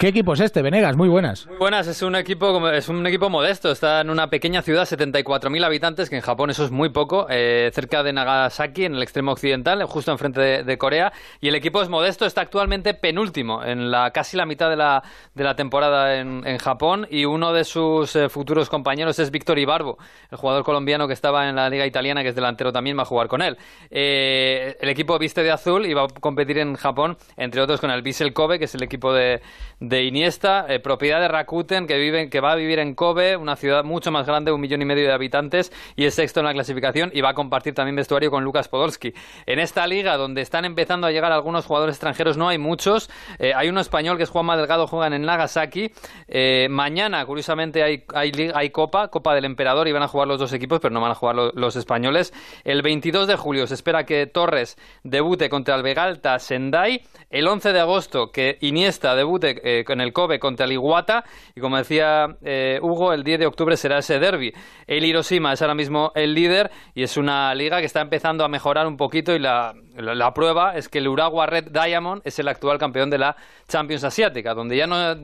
¿Qué 0.00 0.08
equipo 0.08 0.32
es 0.32 0.40
este, 0.40 0.62
Venegas? 0.62 0.96
Muy 0.96 1.10
buenas. 1.10 1.46
Muy 1.46 1.58
buenas, 1.58 1.86
es 1.86 2.00
un 2.00 2.16
equipo 2.16 2.70
es 2.70 2.88
un 2.88 3.06
equipo 3.06 3.28
modesto, 3.28 3.70
está 3.70 4.00
en 4.00 4.08
una 4.08 4.30
pequeña 4.30 4.62
ciudad, 4.62 4.84
74.000 4.84 5.62
habitantes, 5.62 6.08
que 6.08 6.16
en 6.16 6.22
Japón 6.22 6.48
eso 6.48 6.64
es 6.64 6.70
muy 6.70 6.88
poco, 6.88 7.26
eh, 7.28 7.70
cerca 7.74 8.02
de 8.02 8.14
Nagasaki, 8.14 8.86
en 8.86 8.94
el 8.94 9.02
extremo 9.02 9.32
occidental, 9.32 9.84
justo 9.84 10.10
enfrente 10.10 10.64
de, 10.64 10.78
Corea, 10.78 11.12
y 11.42 11.48
el 11.48 11.54
equipo 11.54 11.82
es 11.82 11.90
modesto, 11.90 12.24
está 12.24 12.40
actualmente 12.40 12.94
penúltimo, 12.94 13.62
en 13.62 13.90
la 13.90 14.10
casi 14.10 14.38
la 14.38 14.46
mitad 14.46 14.70
de 14.70 14.76
la, 14.76 15.02
de 15.34 15.44
la 15.44 15.54
temporada 15.54 16.16
en, 16.16 16.56
Japón, 16.56 17.06
y 17.10 17.26
uno 17.26 17.52
de 17.52 17.64
sus 17.64 18.16
eh, 18.16 18.30
futuros 18.30 18.70
compañeros 18.70 19.18
es 19.18 19.30
Víctor 19.30 19.58
Ibarbo, 19.58 19.98
el 20.30 20.38
jugador 20.38 20.64
colombiano 20.64 21.08
que 21.08 21.12
estaba 21.12 21.46
en 21.46 21.56
la 21.56 21.68
liga 21.68 21.84
italiana, 21.84 22.22
que 22.22 22.30
es 22.30 22.34
delantero 22.34 22.72
también, 22.72 22.96
va 22.96 23.02
a 23.02 23.04
jugar 23.04 23.28
con 23.28 23.42
él. 23.42 23.58
Eh, 23.90 24.78
el 24.80 24.88
equipo 24.88 25.18
viste 25.18 25.42
de 25.42 25.50
azul 25.50 25.84
y 25.84 25.92
va 25.92 26.04
a 26.04 26.08
competir 26.08 26.56
en 26.56 26.74
Japón, 26.76 27.18
entre 27.36 27.60
otros 27.60 27.82
con 27.82 27.90
el 27.90 28.00
Vissel 28.00 28.32
Kobe, 28.32 28.58
que 28.58 28.64
es 28.64 28.74
el 28.74 28.82
equipo 28.82 29.12
de 29.12 29.42
de 29.89 29.89
Iniesta, 29.98 30.66
eh, 30.68 30.80
propiedad 30.80 31.20
de 31.20 31.28
Rakuten, 31.28 31.86
que, 31.86 32.28
que 32.30 32.40
va 32.40 32.52
a 32.52 32.56
vivir 32.56 32.78
en 32.78 32.94
Kobe, 32.94 33.36
una 33.36 33.56
ciudad 33.56 33.84
mucho 33.84 34.10
más 34.10 34.26
grande, 34.26 34.52
un 34.52 34.60
millón 34.60 34.82
y 34.82 34.84
medio 34.84 35.06
de 35.06 35.12
habitantes, 35.12 35.72
y 35.96 36.04
es 36.04 36.14
sexto 36.14 36.40
en 36.40 36.46
la 36.46 36.52
clasificación 36.52 37.10
y 37.12 37.20
va 37.20 37.30
a 37.30 37.34
compartir 37.34 37.74
también 37.74 37.96
vestuario 37.96 38.30
con 38.30 38.44
Lucas 38.44 38.68
Podolski. 38.68 39.12
En 39.46 39.58
esta 39.58 39.86
liga, 39.86 40.16
donde 40.16 40.42
están 40.42 40.64
empezando 40.64 41.06
a 41.06 41.10
llegar 41.10 41.32
algunos 41.32 41.66
jugadores 41.66 41.96
extranjeros, 41.96 42.36
no 42.36 42.48
hay 42.48 42.58
muchos. 42.58 43.10
Eh, 43.38 43.52
hay 43.54 43.68
uno 43.68 43.80
español 43.80 44.16
que 44.16 44.24
es 44.24 44.30
Juanma 44.30 44.56
Delgado, 44.56 44.86
juegan 44.86 45.12
en 45.12 45.22
Nagasaki. 45.22 45.90
Eh, 46.28 46.68
mañana, 46.70 47.24
curiosamente, 47.26 47.82
hay, 47.82 48.04
hay, 48.14 48.32
hay, 48.54 48.70
Copa, 48.70 49.08
Copa 49.08 49.34
del 49.34 49.44
Emperador, 49.44 49.88
y 49.88 49.92
van 49.92 50.02
a 50.02 50.08
jugar 50.08 50.28
los 50.28 50.38
dos 50.38 50.52
equipos, 50.52 50.80
pero 50.80 50.94
no 50.94 51.00
van 51.00 51.12
a 51.12 51.14
jugar 51.14 51.36
los 51.54 51.76
españoles. 51.76 52.32
El 52.64 52.82
22 52.82 53.26
de 53.26 53.36
julio 53.36 53.66
se 53.66 53.74
espera 53.74 54.04
que 54.04 54.26
Torres 54.26 54.76
debute 55.02 55.48
contra 55.48 55.74
el 55.74 55.82
Vegalta 55.82 56.38
Sendai. 56.38 57.02
El 57.30 57.46
11 57.46 57.72
de 57.72 57.80
agosto 57.80 58.30
que 58.30 58.58
Iniesta 58.60 59.14
debute 59.14 59.79
con 59.84 60.00
el 60.00 60.12
Kobe 60.12 60.38
contra 60.38 60.66
el 60.66 60.72
Iguata 60.72 61.24
y 61.54 61.60
como 61.60 61.76
decía 61.76 62.26
eh, 62.42 62.78
Hugo, 62.82 63.12
el 63.12 63.22
10 63.22 63.40
de 63.40 63.46
octubre 63.46 63.76
será 63.76 63.98
ese 63.98 64.18
derby. 64.18 64.52
El 64.86 65.04
Hiroshima 65.04 65.52
es 65.52 65.62
ahora 65.62 65.74
mismo 65.74 66.12
el 66.14 66.34
líder 66.34 66.70
y 66.94 67.02
es 67.02 67.16
una 67.16 67.54
liga 67.54 67.78
que 67.80 67.86
está 67.86 68.00
empezando 68.00 68.44
a 68.44 68.48
mejorar 68.48 68.86
un 68.86 68.96
poquito 68.96 69.34
y 69.34 69.38
la, 69.38 69.74
la, 69.96 70.32
prueba 70.32 70.74
es 70.74 70.88
que 70.88 70.98
el 70.98 71.08
Urawa 71.08 71.46
Red 71.46 71.70
Diamond 71.72 72.22
es 72.24 72.38
el 72.38 72.48
actual 72.48 72.78
campeón 72.78 73.10
de 73.10 73.18
la 73.18 73.36
Champions 73.68 74.04
Asiática, 74.04 74.54
donde 74.54 74.76
ya 74.76 74.86
no, 74.86 75.14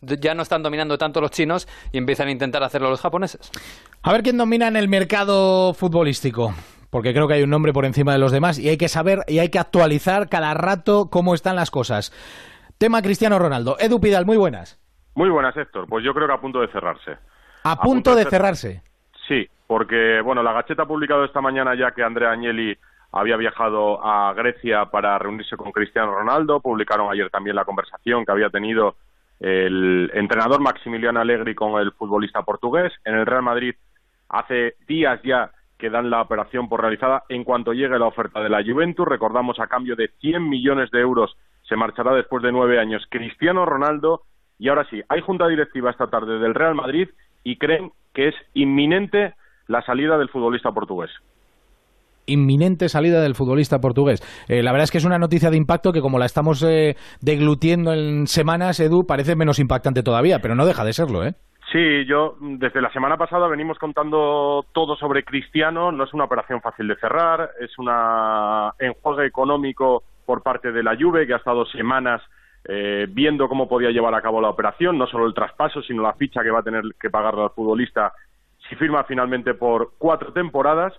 ya 0.00 0.34
no 0.34 0.42
están 0.42 0.62
dominando 0.62 0.98
tanto 0.98 1.20
los 1.20 1.30
chinos 1.30 1.68
y 1.92 1.98
empiezan 1.98 2.28
a 2.28 2.32
intentar 2.32 2.62
hacerlo 2.62 2.90
los 2.90 3.00
japoneses. 3.00 3.50
A 4.02 4.12
ver 4.12 4.22
quién 4.22 4.36
domina 4.36 4.68
en 4.68 4.76
el 4.76 4.88
mercado 4.88 5.74
futbolístico 5.74 6.54
porque 6.92 7.14
creo 7.14 7.26
que 7.26 7.34
hay 7.34 7.42
un 7.42 7.48
nombre 7.48 7.72
por 7.72 7.86
encima 7.86 8.12
de 8.12 8.18
los 8.18 8.32
demás 8.32 8.58
y 8.58 8.68
hay 8.68 8.76
que 8.76 8.88
saber 8.88 9.20
y 9.26 9.38
hay 9.38 9.48
que 9.48 9.58
actualizar 9.58 10.28
cada 10.28 10.52
rato 10.52 11.08
cómo 11.10 11.34
están 11.34 11.56
las 11.56 11.70
cosas. 11.70 12.12
Tema 12.82 13.00
Cristiano 13.00 13.38
Ronaldo. 13.38 13.76
Edu 13.78 14.00
Pidal, 14.00 14.26
muy 14.26 14.36
buenas. 14.36 14.76
Muy 15.14 15.30
buenas, 15.30 15.56
Héctor. 15.56 15.86
Pues 15.88 16.04
yo 16.04 16.12
creo 16.12 16.26
que 16.26 16.32
a 16.32 16.40
punto 16.40 16.60
de 16.60 16.66
cerrarse. 16.66 17.16
¿A, 17.62 17.80
punto, 17.80 18.16
de, 18.16 18.24
cerrarse? 18.24 18.82
Sí, 19.28 19.48
porque, 19.68 20.20
bueno, 20.20 20.42
la 20.42 20.52
Gacheta 20.52 20.82
ha 20.82 20.86
publicado 20.86 21.24
esta 21.24 21.40
mañana 21.40 21.76
ya 21.76 21.92
que 21.92 22.02
Andrea 22.02 22.32
Agnelli 22.32 22.76
había 23.12 23.36
viajado 23.36 24.04
a 24.04 24.34
Grecia 24.34 24.86
para 24.86 25.16
reunirse 25.16 25.56
con 25.56 25.70
Cristiano 25.70 26.12
Ronaldo. 26.12 26.58
Publicaron 26.58 27.08
ayer 27.12 27.30
también 27.30 27.54
la 27.54 27.64
conversación 27.64 28.24
que 28.24 28.32
había 28.32 28.50
tenido 28.50 28.96
el 29.38 30.10
entrenador 30.12 30.60
Maximiliano 30.60 31.20
Allegri 31.20 31.54
con 31.54 31.80
el 31.80 31.92
futbolista 31.92 32.42
portugués. 32.42 32.92
En 33.04 33.14
el 33.14 33.26
Real 33.26 33.42
Madrid 33.42 33.76
hace 34.28 34.74
días 34.88 35.20
ya 35.22 35.52
que 35.78 35.88
dan 35.88 36.10
la 36.10 36.20
operación 36.20 36.68
por 36.68 36.80
realizada 36.80 37.22
en 37.28 37.44
cuanto 37.44 37.74
llegue 37.74 37.96
la 37.96 38.06
oferta 38.06 38.40
de 38.40 38.48
la 38.48 38.64
Juventus. 38.64 39.06
Recordamos, 39.06 39.60
a 39.60 39.68
cambio 39.68 39.94
de 39.94 40.08
100 40.20 40.48
millones 40.48 40.90
de 40.90 40.98
euros 40.98 41.36
se 41.72 41.76
marchará 41.76 42.12
después 42.12 42.42
de 42.42 42.52
nueve 42.52 42.78
años 42.78 43.02
Cristiano 43.08 43.64
Ronaldo. 43.64 44.20
Y 44.58 44.68
ahora 44.68 44.86
sí, 44.90 45.00
hay 45.08 45.22
junta 45.22 45.48
directiva 45.48 45.90
esta 45.90 46.08
tarde 46.08 46.38
del 46.38 46.54
Real 46.54 46.74
Madrid 46.74 47.08
y 47.44 47.56
creen 47.56 47.92
que 48.12 48.28
es 48.28 48.34
inminente 48.52 49.32
la 49.68 49.80
salida 49.82 50.18
del 50.18 50.28
futbolista 50.28 50.70
portugués 50.72 51.10
inminente 52.24 52.88
salida 52.88 53.20
del 53.20 53.34
futbolista 53.34 53.80
portugués. 53.80 54.22
Eh, 54.48 54.62
la 54.62 54.70
verdad 54.70 54.84
es 54.84 54.92
que 54.92 54.98
es 54.98 55.04
una 55.04 55.18
noticia 55.18 55.50
de 55.50 55.56
impacto 55.56 55.92
que 55.92 56.00
como 56.00 56.20
la 56.20 56.26
estamos 56.26 56.62
eh, 56.62 56.94
deglutiendo 57.20 57.92
en 57.92 58.28
semanas, 58.28 58.78
Edu, 58.78 59.04
parece 59.04 59.34
menos 59.34 59.58
impactante 59.58 60.04
todavía, 60.04 60.38
pero 60.38 60.54
no 60.54 60.64
deja 60.64 60.84
de 60.84 60.92
serlo, 60.92 61.24
¿eh? 61.24 61.34
Sí, 61.72 62.04
yo 62.06 62.36
desde 62.40 62.80
la 62.80 62.92
semana 62.92 63.16
pasada 63.16 63.48
venimos 63.48 63.76
contando 63.76 64.64
todo 64.72 64.94
sobre 64.94 65.24
Cristiano. 65.24 65.90
No 65.90 66.04
es 66.04 66.14
una 66.14 66.24
operación 66.24 66.60
fácil 66.60 66.86
de 66.86 66.94
cerrar, 66.94 67.50
es 67.58 67.76
un 67.76 67.88
enjuague 68.78 69.26
económico 69.26 70.04
por 70.24 70.42
parte 70.42 70.72
de 70.72 70.82
la 70.82 70.96
Juve 70.96 71.26
que 71.26 71.34
ha 71.34 71.38
estado 71.38 71.66
semanas 71.66 72.22
eh, 72.64 73.06
viendo 73.10 73.48
cómo 73.48 73.68
podía 73.68 73.90
llevar 73.90 74.14
a 74.14 74.22
cabo 74.22 74.40
la 74.40 74.48
operación, 74.48 74.96
no 74.96 75.06
solo 75.06 75.26
el 75.26 75.34
traspaso, 75.34 75.82
sino 75.82 76.02
la 76.02 76.14
ficha 76.14 76.42
que 76.42 76.50
va 76.50 76.60
a 76.60 76.64
tener 76.64 76.84
que 77.00 77.10
pagar 77.10 77.34
al 77.34 77.50
futbolista 77.50 78.12
si 78.68 78.76
firma 78.76 79.04
finalmente 79.04 79.54
por 79.54 79.92
cuatro 79.98 80.32
temporadas. 80.32 80.92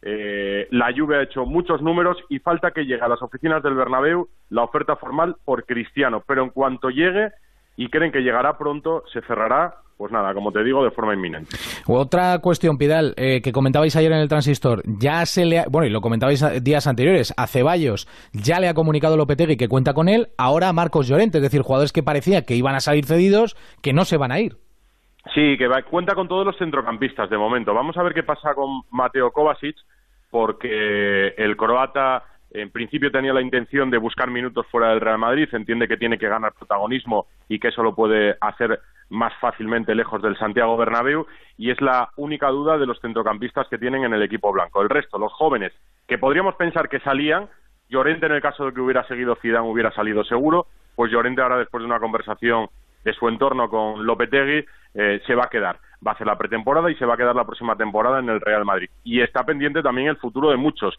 Eh, 0.00 0.66
la 0.70 0.92
Juve 0.96 1.16
ha 1.16 1.22
hecho 1.22 1.44
muchos 1.44 1.82
números 1.82 2.16
y 2.28 2.38
falta 2.38 2.70
que 2.72 2.86
llegue 2.86 3.02
a 3.02 3.08
las 3.08 3.22
oficinas 3.22 3.62
del 3.62 3.74
Bernabéu 3.74 4.28
la 4.50 4.64
oferta 4.64 4.96
formal 4.96 5.36
por 5.44 5.64
Cristiano, 5.64 6.24
pero 6.26 6.42
en 6.42 6.50
cuanto 6.50 6.90
llegue 6.90 7.30
y 7.76 7.88
creen 7.88 8.12
que 8.12 8.20
llegará 8.20 8.58
pronto, 8.58 9.04
se 9.12 9.20
cerrará 9.22 9.76
pues 10.02 10.10
nada, 10.10 10.34
como 10.34 10.50
te 10.50 10.64
digo, 10.64 10.82
de 10.82 10.90
forma 10.90 11.14
inminente. 11.14 11.56
Otra 11.86 12.40
cuestión, 12.40 12.76
Pidal, 12.76 13.14
eh, 13.16 13.40
que 13.40 13.52
comentabais 13.52 13.94
ayer 13.94 14.10
en 14.10 14.18
el 14.18 14.28
transistor, 14.28 14.82
ya 14.84 15.24
se 15.26 15.44
le, 15.44 15.62
bueno, 15.70 15.86
y 15.86 15.90
lo 15.90 16.00
comentabais 16.00 16.44
días 16.64 16.88
anteriores, 16.88 17.32
a 17.36 17.46
Ceballos 17.46 18.08
ya 18.32 18.58
le 18.58 18.68
ha 18.68 18.74
comunicado 18.74 19.16
Lopetegui 19.16 19.56
que 19.56 19.68
cuenta 19.68 19.94
con 19.94 20.08
él, 20.08 20.30
ahora 20.36 20.68
a 20.68 20.72
Marcos 20.72 21.06
Llorente, 21.06 21.38
es 21.38 21.42
decir, 21.42 21.62
jugadores 21.62 21.92
que 21.92 22.02
parecía 22.02 22.42
que 22.42 22.56
iban 22.56 22.74
a 22.74 22.80
salir 22.80 23.04
cedidos, 23.04 23.54
que 23.80 23.92
no 23.92 24.04
se 24.04 24.16
van 24.16 24.32
a 24.32 24.40
ir. 24.40 24.56
Sí, 25.34 25.56
que 25.56 25.68
cuenta 25.88 26.16
con 26.16 26.26
todos 26.26 26.44
los 26.44 26.58
centrocampistas 26.58 27.30
de 27.30 27.38
momento. 27.38 27.72
Vamos 27.72 27.96
a 27.96 28.02
ver 28.02 28.12
qué 28.12 28.24
pasa 28.24 28.54
con 28.54 28.82
Mateo 28.90 29.30
Kovacic, 29.30 29.76
porque 30.30 31.28
el 31.36 31.56
croata 31.56 32.24
en 32.54 32.70
principio 32.70 33.10
tenía 33.10 33.32
la 33.32 33.40
intención 33.40 33.90
de 33.90 33.98
buscar 33.98 34.30
minutos 34.30 34.66
fuera 34.70 34.90
del 34.90 35.00
Real 35.00 35.18
Madrid, 35.18 35.48
entiende 35.52 35.88
que 35.88 35.96
tiene 35.96 36.18
que 36.18 36.28
ganar 36.28 36.52
protagonismo 36.52 37.26
y 37.48 37.58
que 37.58 37.68
eso 37.68 37.82
lo 37.82 37.94
puede 37.94 38.36
hacer 38.40 38.80
más 39.10 39.32
fácilmente 39.40 39.94
lejos 39.94 40.22
del 40.22 40.38
Santiago 40.38 40.76
Bernabéu 40.76 41.26
y 41.58 41.70
es 41.70 41.80
la 41.80 42.10
única 42.16 42.48
duda 42.48 42.78
de 42.78 42.86
los 42.86 43.00
centrocampistas 43.00 43.68
que 43.68 43.78
tienen 43.78 44.04
en 44.04 44.14
el 44.14 44.22
equipo 44.22 44.52
blanco. 44.52 44.80
El 44.82 44.88
resto, 44.88 45.18
los 45.18 45.32
jóvenes, 45.32 45.72
que 46.08 46.18
podríamos 46.18 46.54
pensar 46.56 46.88
que 46.88 47.00
salían, 47.00 47.48
Llorente 47.88 48.24
en 48.24 48.32
el 48.32 48.40
caso 48.40 48.64
de 48.64 48.72
que 48.72 48.80
hubiera 48.80 49.06
seguido 49.06 49.36
Zidane 49.36 49.68
hubiera 49.68 49.92
salido 49.92 50.24
seguro, 50.24 50.66
pues 50.94 51.12
Llorente 51.12 51.42
ahora 51.42 51.58
después 51.58 51.82
de 51.82 51.86
una 51.86 52.00
conversación 52.00 52.68
de 53.04 53.12
su 53.12 53.28
entorno 53.28 53.68
con 53.68 54.06
Lopetegui 54.06 54.64
eh, 54.94 55.20
se 55.26 55.34
va 55.34 55.44
a 55.44 55.50
quedar. 55.50 55.78
Va 56.06 56.12
a 56.12 56.14
hacer 56.14 56.26
la 56.26 56.38
pretemporada 56.38 56.90
y 56.90 56.94
se 56.96 57.06
va 57.06 57.14
a 57.14 57.16
quedar 57.16 57.36
la 57.36 57.44
próxima 57.44 57.76
temporada 57.76 58.18
en 58.18 58.28
el 58.28 58.40
Real 58.40 58.64
Madrid. 58.64 58.88
Y 59.04 59.20
está 59.20 59.44
pendiente 59.44 59.82
también 59.82 60.08
el 60.08 60.16
futuro 60.16 60.50
de 60.50 60.56
muchos. 60.56 60.98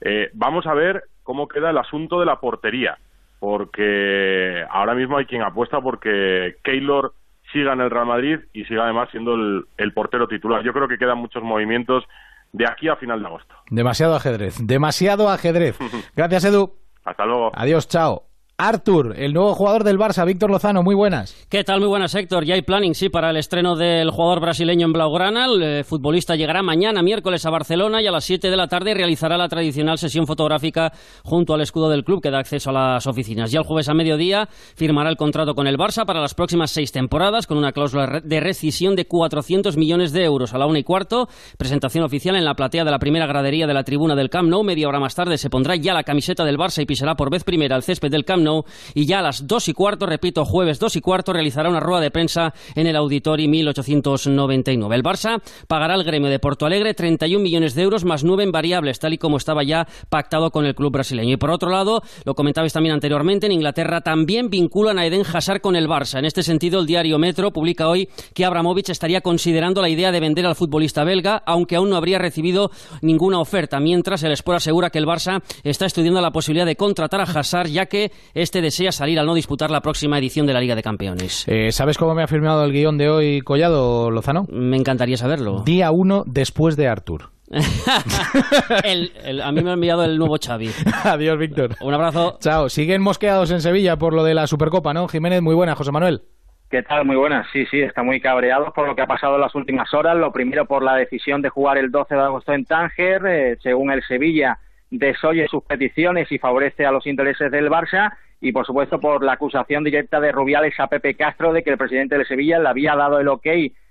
Eh, 0.00 0.30
vamos 0.34 0.66
a 0.66 0.74
ver 0.74 1.04
cómo 1.22 1.48
queda 1.48 1.70
el 1.70 1.78
asunto 1.78 2.20
de 2.20 2.26
la 2.26 2.40
portería, 2.40 2.98
porque 3.40 4.64
ahora 4.70 4.94
mismo 4.94 5.18
hay 5.18 5.26
quien 5.26 5.42
apuesta 5.42 5.80
porque 5.80 6.56
Keylor 6.62 7.12
siga 7.52 7.72
en 7.72 7.80
el 7.80 7.90
Real 7.90 8.06
Madrid 8.06 8.38
y 8.52 8.64
siga 8.64 8.84
además 8.84 9.08
siendo 9.10 9.34
el, 9.34 9.92
portero 9.94 10.28
titular. 10.28 10.62
Yo 10.62 10.72
creo 10.72 10.88
que 10.88 10.98
quedan 10.98 11.18
muchos 11.18 11.42
movimientos 11.42 12.04
de 12.52 12.66
aquí 12.66 12.88
a 12.88 12.96
final 12.96 13.20
de 13.20 13.26
agosto. 13.26 13.54
Demasiado 13.70 14.14
ajedrez, 14.14 14.56
demasiado 14.66 15.28
ajedrez. 15.28 15.78
Gracias, 16.16 16.44
Edu. 16.44 16.74
Hasta 17.04 17.24
luego. 17.24 17.50
Adiós, 17.54 17.88
chao. 17.88 18.27
Artur, 18.60 19.14
el 19.16 19.34
nuevo 19.34 19.54
jugador 19.54 19.84
del 19.84 19.98
Barça, 19.98 20.26
Víctor 20.26 20.50
Lozano, 20.50 20.82
muy 20.82 20.96
buenas. 20.96 21.46
¿Qué 21.48 21.62
tal? 21.62 21.78
Muy 21.78 21.88
buenas, 21.88 22.12
Héctor. 22.16 22.44
Ya 22.44 22.56
hay 22.56 22.62
planning, 22.62 22.92
sí, 22.92 23.08
para 23.08 23.30
el 23.30 23.36
estreno 23.36 23.76
del 23.76 24.10
jugador 24.10 24.40
brasileño 24.40 24.84
en 24.84 24.92
Blaugrana. 24.92 25.44
El 25.44 25.62
eh, 25.62 25.84
futbolista 25.84 26.34
llegará 26.34 26.60
mañana, 26.60 27.00
miércoles, 27.00 27.46
a 27.46 27.50
Barcelona 27.50 28.02
y 28.02 28.08
a 28.08 28.10
las 28.10 28.24
7 28.24 28.50
de 28.50 28.56
la 28.56 28.66
tarde 28.66 28.94
realizará 28.94 29.38
la 29.38 29.48
tradicional 29.48 29.96
sesión 29.96 30.26
fotográfica 30.26 30.92
junto 31.22 31.54
al 31.54 31.60
escudo 31.60 31.88
del 31.88 32.02
club 32.02 32.20
que 32.20 32.32
da 32.32 32.40
acceso 32.40 32.70
a 32.70 32.72
las 32.72 33.06
oficinas. 33.06 33.52
Ya 33.52 33.60
el 33.60 33.64
jueves 33.64 33.88
a 33.90 33.94
mediodía 33.94 34.48
firmará 34.74 35.08
el 35.08 35.16
contrato 35.16 35.54
con 35.54 35.68
el 35.68 35.78
Barça 35.78 36.04
para 36.04 36.20
las 36.20 36.34
próximas 36.34 36.72
seis 36.72 36.90
temporadas 36.90 37.46
con 37.46 37.58
una 37.58 37.70
cláusula 37.70 38.20
de 38.24 38.40
rescisión 38.40 38.96
de 38.96 39.06
400 39.06 39.76
millones 39.76 40.10
de 40.10 40.24
euros. 40.24 40.52
A 40.52 40.58
la 40.58 40.66
una 40.66 40.80
y 40.80 40.82
cuarto, 40.82 41.28
presentación 41.58 42.02
oficial 42.02 42.34
en 42.34 42.44
la 42.44 42.54
platea 42.54 42.84
de 42.84 42.90
la 42.90 42.98
primera 42.98 43.28
gradería 43.28 43.68
de 43.68 43.74
la 43.74 43.84
tribuna 43.84 44.16
del 44.16 44.30
Camp 44.30 44.48
Nou. 44.48 44.64
Media 44.64 44.88
hora 44.88 44.98
más 44.98 45.14
tarde 45.14 45.38
se 45.38 45.48
pondrá 45.48 45.76
ya 45.76 45.94
la 45.94 46.02
camiseta 46.02 46.44
del 46.44 46.58
Barça 46.58 46.82
y 46.82 46.86
pisará 46.86 47.14
por 47.14 47.30
vez 47.30 47.44
primera 47.44 47.76
el 47.76 47.84
césped 47.84 48.10
del 48.10 48.24
Camp 48.24 48.42
Nou 48.42 48.47
y 48.94 49.06
ya 49.06 49.20
a 49.20 49.22
las 49.22 49.46
dos 49.46 49.68
y 49.68 49.72
cuarto, 49.72 50.06
repito, 50.06 50.44
jueves 50.44 50.78
dos 50.78 50.96
y 50.96 51.00
cuarto, 51.00 51.32
realizará 51.32 51.68
una 51.68 51.80
rueda 51.80 52.00
de 52.00 52.10
prensa 52.10 52.54
en 52.74 52.86
el 52.86 52.96
Auditori 52.96 53.48
1899. 53.48 54.94
El 54.94 55.02
Barça 55.02 55.40
pagará 55.66 55.94
al 55.94 56.04
gremio 56.04 56.30
de 56.30 56.38
Porto 56.38 56.66
Alegre 56.66 56.94
31 56.94 57.42
millones 57.42 57.74
de 57.74 57.82
euros 57.82 58.04
más 58.04 58.24
nueve 58.24 58.44
en 58.44 58.52
variables, 58.52 58.98
tal 58.98 59.12
y 59.12 59.18
como 59.18 59.36
estaba 59.36 59.62
ya 59.62 59.86
pactado 60.08 60.50
con 60.50 60.64
el 60.66 60.74
club 60.74 60.92
brasileño. 60.92 61.34
Y 61.34 61.36
por 61.36 61.50
otro 61.50 61.70
lado, 61.70 62.02
lo 62.24 62.34
comentabais 62.34 62.72
también 62.72 62.94
anteriormente, 62.94 63.46
en 63.46 63.52
Inglaterra 63.52 64.00
también 64.00 64.50
vinculan 64.50 64.98
a 64.98 65.06
Eden 65.06 65.22
Hazard 65.32 65.60
con 65.60 65.76
el 65.76 65.88
Barça. 65.88 66.18
En 66.18 66.24
este 66.24 66.42
sentido, 66.42 66.80
el 66.80 66.86
diario 66.86 67.18
Metro 67.18 67.52
publica 67.52 67.88
hoy 67.88 68.08
que 68.34 68.44
Abramovich 68.44 68.90
estaría 68.90 69.20
considerando 69.20 69.82
la 69.82 69.88
idea 69.88 70.12
de 70.12 70.20
vender 70.20 70.46
al 70.46 70.54
futbolista 70.54 71.04
belga, 71.04 71.42
aunque 71.46 71.76
aún 71.76 71.90
no 71.90 71.96
habría 71.96 72.18
recibido 72.18 72.70
ninguna 73.02 73.40
oferta, 73.40 73.80
mientras 73.80 74.22
el 74.22 74.32
Sport 74.32 74.56
asegura 74.56 74.90
que 74.90 74.98
el 74.98 75.06
Barça 75.06 75.42
está 75.64 75.86
estudiando 75.86 76.20
la 76.20 76.30
posibilidad 76.30 76.66
de 76.66 76.76
contratar 76.76 77.20
a 77.20 77.24
Hazard, 77.24 77.68
ya 77.68 77.86
que 77.86 78.12
este 78.42 78.60
desea 78.60 78.92
salir 78.92 79.18
al 79.18 79.26
no 79.26 79.34
disputar 79.34 79.70
la 79.70 79.80
próxima 79.80 80.18
edición 80.18 80.46
de 80.46 80.52
la 80.52 80.60
Liga 80.60 80.74
de 80.74 80.82
Campeones. 80.82 81.46
Eh, 81.48 81.72
¿Sabes 81.72 81.98
cómo 81.98 82.14
me 82.14 82.22
ha 82.22 82.28
firmado 82.28 82.64
el 82.64 82.72
guion 82.72 82.96
de 82.96 83.08
hoy 83.08 83.40
Collado 83.40 84.10
Lozano? 84.10 84.46
Me 84.48 84.76
encantaría 84.76 85.16
saberlo. 85.16 85.62
Día 85.64 85.90
1 85.90 86.24
después 86.26 86.76
de 86.76 86.88
Artur. 86.88 87.30
el, 88.84 89.40
a 89.42 89.50
mí 89.52 89.62
me 89.62 89.70
ha 89.70 89.74
enviado 89.74 90.04
el 90.04 90.18
nuevo 90.18 90.36
Xavi. 90.38 90.70
Adiós, 91.04 91.38
Víctor. 91.38 91.70
Un 91.80 91.94
abrazo. 91.94 92.38
Chao. 92.40 92.68
Siguen 92.68 93.02
mosqueados 93.02 93.50
en 93.50 93.60
Sevilla 93.60 93.96
por 93.96 94.14
lo 94.14 94.22
de 94.22 94.34
la 94.34 94.46
Supercopa, 94.46 94.92
¿no? 94.92 95.08
Jiménez, 95.08 95.42
muy 95.42 95.54
buena. 95.54 95.74
José 95.74 95.90
Manuel. 95.90 96.22
¿Qué 96.70 96.82
tal? 96.82 97.06
Muy 97.06 97.16
buenas. 97.16 97.46
Sí, 97.50 97.64
sí, 97.66 97.80
está 97.80 98.02
muy 98.02 98.20
cabreados 98.20 98.74
por 98.74 98.86
lo 98.86 98.94
que 98.94 99.00
ha 99.00 99.06
pasado 99.06 99.36
en 99.36 99.40
las 99.40 99.54
últimas 99.54 99.92
horas. 99.94 100.16
Lo 100.16 100.30
primero 100.30 100.66
por 100.66 100.84
la 100.84 100.96
decisión 100.96 101.40
de 101.40 101.48
jugar 101.48 101.78
el 101.78 101.90
12 101.90 102.14
de 102.14 102.20
agosto 102.20 102.52
en 102.52 102.66
Tánger. 102.66 103.26
Eh, 103.26 103.56
según 103.62 103.90
el 103.90 104.02
Sevilla, 104.02 104.58
desoye 104.90 105.48
sus 105.48 105.64
peticiones 105.64 106.30
y 106.30 106.38
favorece 106.38 106.84
a 106.84 106.92
los 106.92 107.06
intereses 107.06 107.50
del 107.50 107.70
Barça. 107.70 108.12
Y, 108.40 108.52
por 108.52 108.66
supuesto, 108.66 109.00
por 109.00 109.24
la 109.24 109.32
acusación 109.32 109.84
directa 109.84 110.20
de 110.20 110.32
Rubiales 110.32 110.78
a 110.78 110.86
Pepe 110.86 111.14
Castro 111.14 111.52
de 111.52 111.62
que 111.62 111.70
el 111.70 111.78
presidente 111.78 112.16
de 112.16 112.24
Sevilla 112.24 112.58
le 112.58 112.68
había 112.68 112.94
dado 112.94 113.18
el 113.18 113.28
ok 113.28 113.46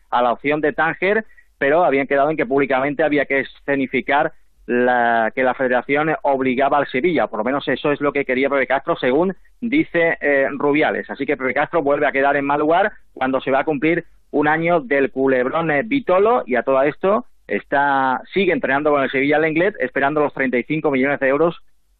a 0.09 0.21
la 0.21 0.31
opción 0.31 0.61
de 0.61 0.73
Tánger 0.73 1.25
pero 1.57 1.83
habían 1.83 2.07
quedado 2.07 2.29
en 2.29 2.37
que 2.37 2.45
públicamente 2.45 3.03
había 3.03 3.25
que 3.25 3.41
escenificar 3.41 4.33
la, 4.65 5.31
que 5.33 5.43
la 5.43 5.53
federación 5.53 6.13
obligaba 6.23 6.77
al 6.77 6.87
Sevilla, 6.87 7.27
por 7.27 7.39
lo 7.39 7.45
menos 7.45 7.67
eso 7.67 7.91
es 7.91 8.01
lo 8.01 8.11
que 8.11 8.25
quería 8.25 8.49
Pepe 8.49 8.67
Castro, 8.67 8.97
según 8.97 9.35
dice 9.61 10.17
eh, 10.19 10.47
Rubiales. 10.51 11.09
Así 11.09 11.25
que 11.25 11.37
Pepe 11.37 11.53
Castro 11.53 11.81
vuelve 11.81 12.05
a 12.05 12.11
quedar 12.11 12.35
en 12.35 12.45
mal 12.45 12.59
lugar 12.59 12.91
cuando 13.13 13.39
se 13.39 13.51
va 13.51 13.61
a 13.61 13.65
cumplir 13.65 14.05
un 14.31 14.47
año 14.47 14.81
del 14.81 15.09
culebrón 15.11 15.71
eh, 15.71 15.83
Vitolo 15.83 16.43
y 16.45 16.55
a 16.55 16.63
todo 16.63 16.81
esto 16.83 17.25
está 17.47 18.21
sigue 18.33 18.51
entrenando 18.51 18.91
con 18.91 19.01
el 19.01 19.09
Sevilla 19.09 19.39
Lenglet 19.39 19.75
esperando 19.79 20.19
los 20.19 20.33
35 20.33 20.91
millones 20.91 21.21
de 21.21 21.29
euros 21.29 21.55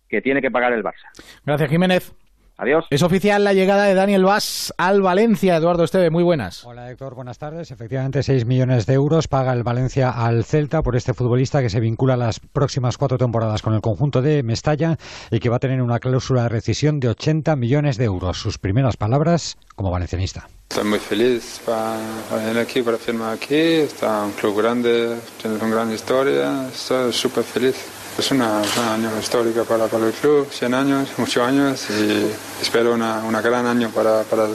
que 0.10 0.22
tiene 0.22 0.42
que 0.42 0.52
pagar 0.52 0.74
el 0.74 0.84
Barça. 0.84 1.08
Gracias, 1.46 1.70
Jiménez. 1.70 2.27
Adiós. 2.58 2.86
Es 2.89 3.04
oficial 3.04 3.43
la 3.43 3.54
llegada 3.54 3.84
de 3.84 3.93
Daniel 3.93 4.24
Vaz 4.24 4.74
al 4.78 5.04
Valencia. 5.04 5.56
Eduardo 5.56 5.84
Esteve, 5.84 6.10
muy 6.10 6.24
buenas. 6.24 6.65
Hola 6.65 6.89
Héctor, 6.89 7.13
buenas 7.13 7.38
tardes. 7.38 7.70
Efectivamente, 7.70 8.24
6 8.24 8.48
millones 8.48 8.88
de 8.88 8.93
euros 8.93 9.28
paga 9.28 9.54
el 9.54 9.62
Valencia 9.62 10.10
al 10.10 10.43
Celta 10.43 10.82
por 10.82 10.96
este 10.96 11.13
futbolista 11.13 11.62
que 11.62 11.70
se 11.70 11.80
vincula 11.80 12.15
a 12.15 12.17
las 12.17 12.39
próximas 12.39 12.98
cuatro 12.98 13.20
temporadas 13.20 13.62
con 13.62 13.76
el 13.76 13.82
conjunto 13.82 14.24
de 14.24 14.41
Mestalla 14.41 14.98
y 15.30 15.39
que 15.39 15.50
va 15.50 15.58
a 15.58 15.60
tener 15.60 15.84
una 15.84 16.00
cláusula 16.00 16.43
de 16.43 16.50
rescisión 16.50 17.00
de 17.00 17.10
80 17.10 17.56
millones 17.56 17.98
de 17.98 18.06
euros. 18.06 18.39
Sus 18.39 18.58
primeras 18.58 18.98
palabras 18.98 19.58
como 19.76 19.91
valencianista. 19.91 20.50
Estoy 20.70 20.84
muy 20.84 21.00
feliz 21.00 21.62
para, 21.65 21.98
venir 22.43 22.58
aquí, 22.58 22.82
para 22.82 22.98
firmar 22.98 23.36
aquí. 23.36 23.56
Está 23.56 24.24
un 24.24 24.32
club 24.32 24.58
grande, 24.58 25.15
tiene 25.41 25.58
una 25.58 25.70
gran 25.70 25.93
historia. 25.93 26.67
Estoy 26.67 27.13
súper 27.13 27.43
feliz. 27.43 27.76
Es 28.18 28.32
una, 28.32 28.62
año 28.62 29.12
histórico 29.20 29.64
para, 29.64 29.86
para, 29.86 30.08
el 30.08 30.12
club, 30.12 30.48
100 30.52 30.74
años, 30.74 31.10
muchos 31.18 31.48
años 31.48 31.88
y 31.92 32.32
espero 32.60 32.96
una, 32.96 33.20
una 33.20 33.42
gran 33.42 33.68
año 33.68 33.92
para, 33.92 34.24
para, 34.24 34.48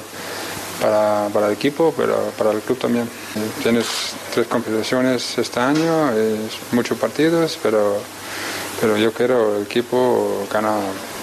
para, 0.80 1.28
para, 1.32 1.46
el 1.46 1.52
equipo, 1.52 1.94
pero 1.96 2.32
para 2.36 2.50
el 2.50 2.60
club 2.60 2.76
también. 2.78 3.08
Tienes 3.62 4.14
tres 4.34 4.48
competiciones 4.48 5.38
este 5.38 5.60
año, 5.60 6.10
muchos 6.72 6.98
partidos, 6.98 7.56
pero, 7.62 7.98
pero 8.80 8.96
yo 8.96 9.12
quiero 9.12 9.58
el 9.58 9.62
equipo 9.62 10.44
gana 10.52 10.74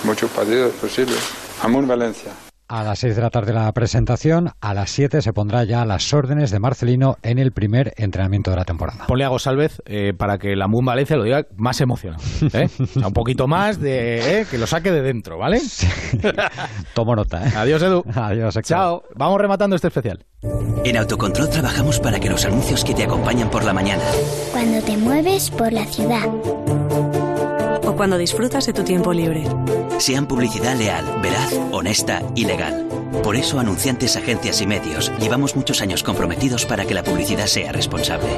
muchos 0.06 0.32
partidos 0.32 0.74
posibles. 0.76 1.20
Amor 1.62 1.86
Valencia 1.88 2.32
a 2.70 2.84
las 2.84 3.00
6 3.00 3.16
de 3.16 3.22
la 3.22 3.32
tarde 3.32 3.52
la 3.52 3.72
presentación, 3.74 4.52
a 4.62 4.74
las 4.76 4.92
7 4.92 5.22
se 5.24 5.34
pondrá 5.34 5.64
ya 5.64 5.84
las 5.86 6.14
órdenes 6.14 6.52
de 6.52 6.60
Marcelino 6.60 7.18
en 7.24 7.40
el 7.40 7.52
primer 7.52 7.94
entrenamiento 7.98 8.52
de 8.52 8.58
la 8.58 8.64
temporada. 8.64 9.08
Ponle 9.08 9.26
a 9.26 9.30
Gosalvez 9.30 9.82
eh, 9.86 10.14
para 10.16 10.38
que 10.38 10.56
la 10.56 10.68
Moon 10.68 10.86
Valencia 10.86 11.18
lo 11.18 11.24
diga 11.24 11.48
más 11.58 11.82
emocionado. 11.82 12.22
¿eh? 12.54 12.70
un 12.96 13.14
poquito 13.14 13.48
más 13.48 13.82
de 13.82 14.42
eh, 14.42 14.46
que 14.50 14.60
lo 14.60 14.68
saque 14.68 14.92
de 14.92 15.02
dentro, 15.02 15.40
¿vale? 15.40 15.60
Tomo 16.94 17.16
nota. 17.16 17.44
¿eh? 17.48 17.52
Adiós, 17.58 17.82
Edu. 17.82 18.04
Adiós, 18.14 18.58
Chao. 18.62 19.04
Vamos 19.16 19.42
rematando 19.42 19.76
este 19.76 19.88
especial. 19.88 20.24
En 20.86 20.96
Autocontrol 20.96 21.50
trabajamos 21.50 22.00
para 22.00 22.20
que 22.20 22.30
los 22.30 22.46
anuncios 22.46 22.84
que 22.84 22.94
te 22.94 23.04
acompañan 23.04 23.50
por 23.50 23.64
la 23.64 23.74
mañana. 23.74 24.04
Cuando 24.52 24.82
te 24.84 24.96
mueves 24.96 25.50
por 25.50 25.74
la 25.74 25.86
ciudad 25.86 26.28
o 27.86 27.96
cuando 27.96 28.18
disfrutas 28.18 28.68
de 28.68 28.74
tu 28.74 28.84
tiempo 28.84 29.12
libre. 29.12 29.44
Sean 30.00 30.28
publicidad 30.28 30.76
leal, 30.78 31.06
veraz, 31.22 31.54
honesta 31.72 32.24
y 32.34 32.46
legal. 32.46 32.88
Por 33.22 33.36
eso, 33.36 33.60
anunciantes, 33.60 34.16
agencias 34.16 34.62
y 34.62 34.66
medios, 34.66 35.12
llevamos 35.20 35.58
muchos 35.58 35.82
años 35.82 36.04
comprometidos 36.04 36.66
para 36.66 36.86
que 36.86 36.94
la 36.94 37.04
publicidad 37.04 37.48
sea 37.48 37.74
responsable. 37.74 38.30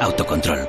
Autocontrol. 0.00 0.68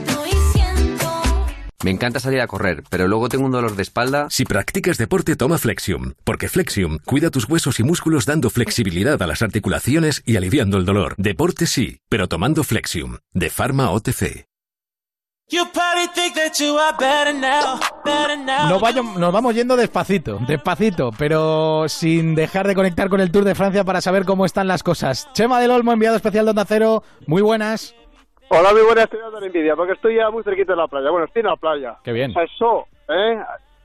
Me 1.83 1.89
encanta 1.91 2.19
salir 2.19 2.41
a 2.41 2.47
correr, 2.47 2.83
pero 2.89 3.07
luego 3.07 3.27
tengo 3.27 3.45
un 3.45 3.51
dolor 3.51 3.75
de 3.75 3.81
espalda. 3.81 4.27
Si 4.29 4.45
practicas 4.45 4.97
deporte, 4.97 5.35
toma 5.35 5.57
Flexium, 5.57 6.13
porque 6.23 6.47
Flexium 6.47 6.99
cuida 7.03 7.31
tus 7.31 7.49
huesos 7.49 7.79
y 7.79 7.83
músculos 7.83 8.25
dando 8.25 8.49
flexibilidad 8.49 9.21
a 9.21 9.27
las 9.27 9.41
articulaciones 9.41 10.21
y 10.25 10.37
aliviando 10.37 10.77
el 10.77 10.85
dolor. 10.85 11.15
Deporte 11.17 11.65
sí, 11.65 11.99
pero 12.07 12.27
tomando 12.27 12.63
Flexium, 12.63 13.17
de 13.33 13.49
Pharma 13.49 13.89
OTC. 13.89 14.45
nos 19.17 19.33
vamos 19.33 19.53
yendo 19.53 19.75
despacito, 19.75 20.39
despacito, 20.47 21.11
pero 21.17 21.89
sin 21.89 22.35
dejar 22.35 22.67
de 22.67 22.75
conectar 22.75 23.09
con 23.09 23.19
el 23.19 23.31
Tour 23.31 23.43
de 23.43 23.55
Francia 23.55 23.83
para 23.83 24.01
saber 24.01 24.23
cómo 24.23 24.45
están 24.45 24.67
las 24.67 24.81
cosas. 24.83 25.27
Chema 25.33 25.59
del 25.59 25.71
Olmo, 25.71 25.91
enviado 25.91 26.15
especial 26.15 26.45
de 26.45 26.51
Onda 26.51 26.65
Cero, 26.65 27.03
muy 27.27 27.41
buenas. 27.41 27.95
Hola, 28.53 28.73
muy 28.73 28.81
buenas, 28.81 29.05
estoy 29.05 29.21
dando 29.21 29.41
envidia, 29.41 29.77
porque 29.77 29.93
estoy 29.93 30.15
ya 30.15 30.29
muy 30.29 30.43
cerquita 30.43 30.73
de 30.73 30.77
la 30.77 30.87
playa. 30.89 31.09
Bueno, 31.09 31.25
estoy 31.25 31.39
en 31.39 31.45
la 31.45 31.55
playa. 31.55 31.95
Qué 32.03 32.11
bien. 32.11 32.33
Eso, 32.37 32.85
¿eh? 33.07 33.41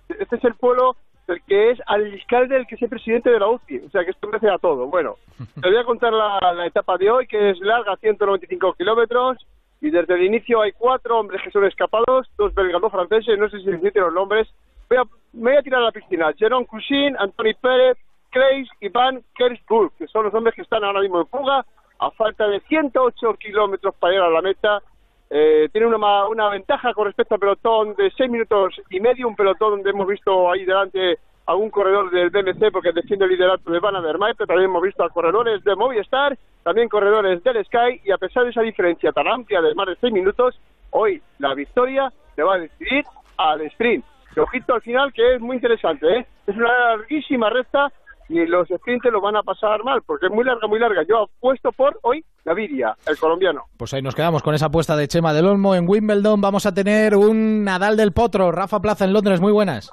Este 0.08 0.34
es 0.34 0.44
el 0.44 0.54
pueblo 0.54 0.96
del 1.28 1.40
que 1.42 1.70
es 1.70 1.78
alcalde 1.86 2.56
del 2.56 2.66
que 2.66 2.74
es 2.74 2.90
presidente 2.90 3.30
de 3.30 3.38
la 3.38 3.46
UCI, 3.46 3.82
o 3.86 3.90
sea 3.90 4.04
que 4.04 4.10
esto 4.10 4.26
merece 4.26 4.50
a 4.50 4.58
todo. 4.58 4.88
Bueno, 4.88 5.18
te 5.62 5.68
voy 5.68 5.76
a 5.76 5.84
contar 5.84 6.12
la, 6.12 6.66
etapa 6.66 6.98
de 6.98 7.08
hoy, 7.08 7.28
que 7.28 7.50
es 7.50 7.60
larga, 7.60 7.94
195 7.94 8.72
kilómetros, 8.72 9.38
y 9.80 9.90
desde 9.90 10.14
el 10.14 10.24
inicio 10.24 10.60
hay 10.60 10.72
cuatro 10.72 11.20
hombres 11.20 11.40
que 11.44 11.52
son 11.52 11.64
escapados, 11.64 12.28
dos 12.36 12.52
belgas, 12.52 12.80
dos 12.80 12.90
franceses, 12.90 13.38
no 13.38 13.48
sé 13.48 13.60
si 13.60 13.66
necesiten 13.66 14.02
los 14.02 14.14
nombres. 14.14 14.48
Voy 14.88 14.98
a, 14.98 15.04
me 15.32 15.52
voy 15.52 15.58
a 15.58 15.62
tirar 15.62 15.80
a 15.80 15.84
la 15.84 15.92
piscina. 15.92 16.32
Jerome 16.36 16.66
Cousin, 16.66 17.14
Anthony 17.20 17.54
Pérez, 17.62 17.98
Clays 18.30 18.68
y 18.80 18.88
Van 18.88 19.22
Kersburg, 19.36 19.92
que 19.96 20.08
son 20.08 20.24
los 20.24 20.34
hombres 20.34 20.56
que 20.56 20.62
están 20.62 20.82
ahora 20.82 21.02
mismo 21.02 21.20
en 21.20 21.28
fuga 21.28 21.64
a 21.98 22.10
falta 22.10 22.46
de 22.48 22.60
108 22.60 23.34
kilómetros 23.34 23.94
para 23.96 24.12
llegar 24.12 24.28
a 24.28 24.32
la 24.32 24.42
meta. 24.42 24.82
Eh, 25.28 25.68
tiene 25.72 25.88
una, 25.88 26.28
una 26.28 26.48
ventaja 26.50 26.94
con 26.94 27.06
respecto 27.06 27.34
al 27.34 27.40
pelotón 27.40 27.94
de 27.94 28.10
6 28.16 28.30
minutos 28.30 28.80
y 28.90 29.00
medio, 29.00 29.26
un 29.26 29.34
pelotón 29.34 29.70
donde 29.70 29.90
hemos 29.90 30.06
visto 30.06 30.50
ahí 30.50 30.64
delante 30.64 31.18
algún 31.46 31.70
corredor 31.70 32.10
del 32.10 32.30
BMC 32.30 32.72
porque 32.72 32.92
defiende 32.92 33.24
el 33.24 33.32
liderato 33.32 33.70
de 33.70 33.78
Van 33.78 33.96
Avermaet, 33.96 34.36
pero 34.36 34.48
también 34.48 34.68
hemos 34.68 34.82
visto 34.82 35.04
a 35.04 35.10
corredores 35.10 35.62
de 35.62 35.76
Movistar, 35.76 36.36
también 36.62 36.88
corredores 36.88 37.42
del 37.42 37.64
Sky, 37.64 38.00
y 38.04 38.10
a 38.10 38.18
pesar 38.18 38.44
de 38.44 38.50
esa 38.50 38.62
diferencia 38.62 39.12
tan 39.12 39.28
amplia 39.28 39.60
de 39.62 39.74
más 39.74 39.86
de 39.86 39.96
6 40.00 40.12
minutos, 40.12 40.58
hoy 40.90 41.22
la 41.38 41.54
victoria 41.54 42.12
se 42.34 42.42
va 42.42 42.54
a 42.54 42.58
decidir 42.58 43.04
al 43.36 43.60
sprint. 43.62 44.04
Y 44.34 44.40
ojito 44.40 44.74
al 44.74 44.82
final, 44.82 45.12
que 45.12 45.36
es 45.36 45.40
muy 45.40 45.56
interesante, 45.56 46.18
¿eh? 46.18 46.26
es 46.46 46.56
una 46.56 46.68
larguísima 46.68 47.48
recta 47.48 47.92
y 48.28 48.44
los 48.46 48.68
sprinters 48.68 49.12
lo 49.12 49.20
van 49.20 49.36
a 49.36 49.42
pasar 49.42 49.82
mal, 49.84 50.02
porque 50.02 50.26
es 50.26 50.32
muy 50.32 50.44
larga, 50.44 50.66
muy 50.66 50.78
larga. 50.78 51.02
Yo 51.08 51.22
apuesto 51.22 51.72
por 51.72 51.98
hoy 52.02 52.24
Gaviria, 52.44 52.96
el 53.06 53.16
colombiano. 53.18 53.64
Pues 53.76 53.92
ahí 53.94 54.02
nos 54.02 54.14
quedamos 54.14 54.42
con 54.42 54.54
esa 54.54 54.66
apuesta 54.66 54.96
de 54.96 55.08
Chema 55.08 55.32
del 55.32 55.46
Olmo. 55.46 55.74
En 55.74 55.88
Wimbledon 55.88 56.40
vamos 56.40 56.66
a 56.66 56.74
tener 56.74 57.16
un 57.16 57.64
Nadal 57.64 57.96
del 57.96 58.12
Potro, 58.12 58.52
Rafa 58.52 58.80
Plaza 58.80 59.04
en 59.04 59.12
Londres, 59.12 59.40
muy 59.40 59.52
buenas. 59.52 59.90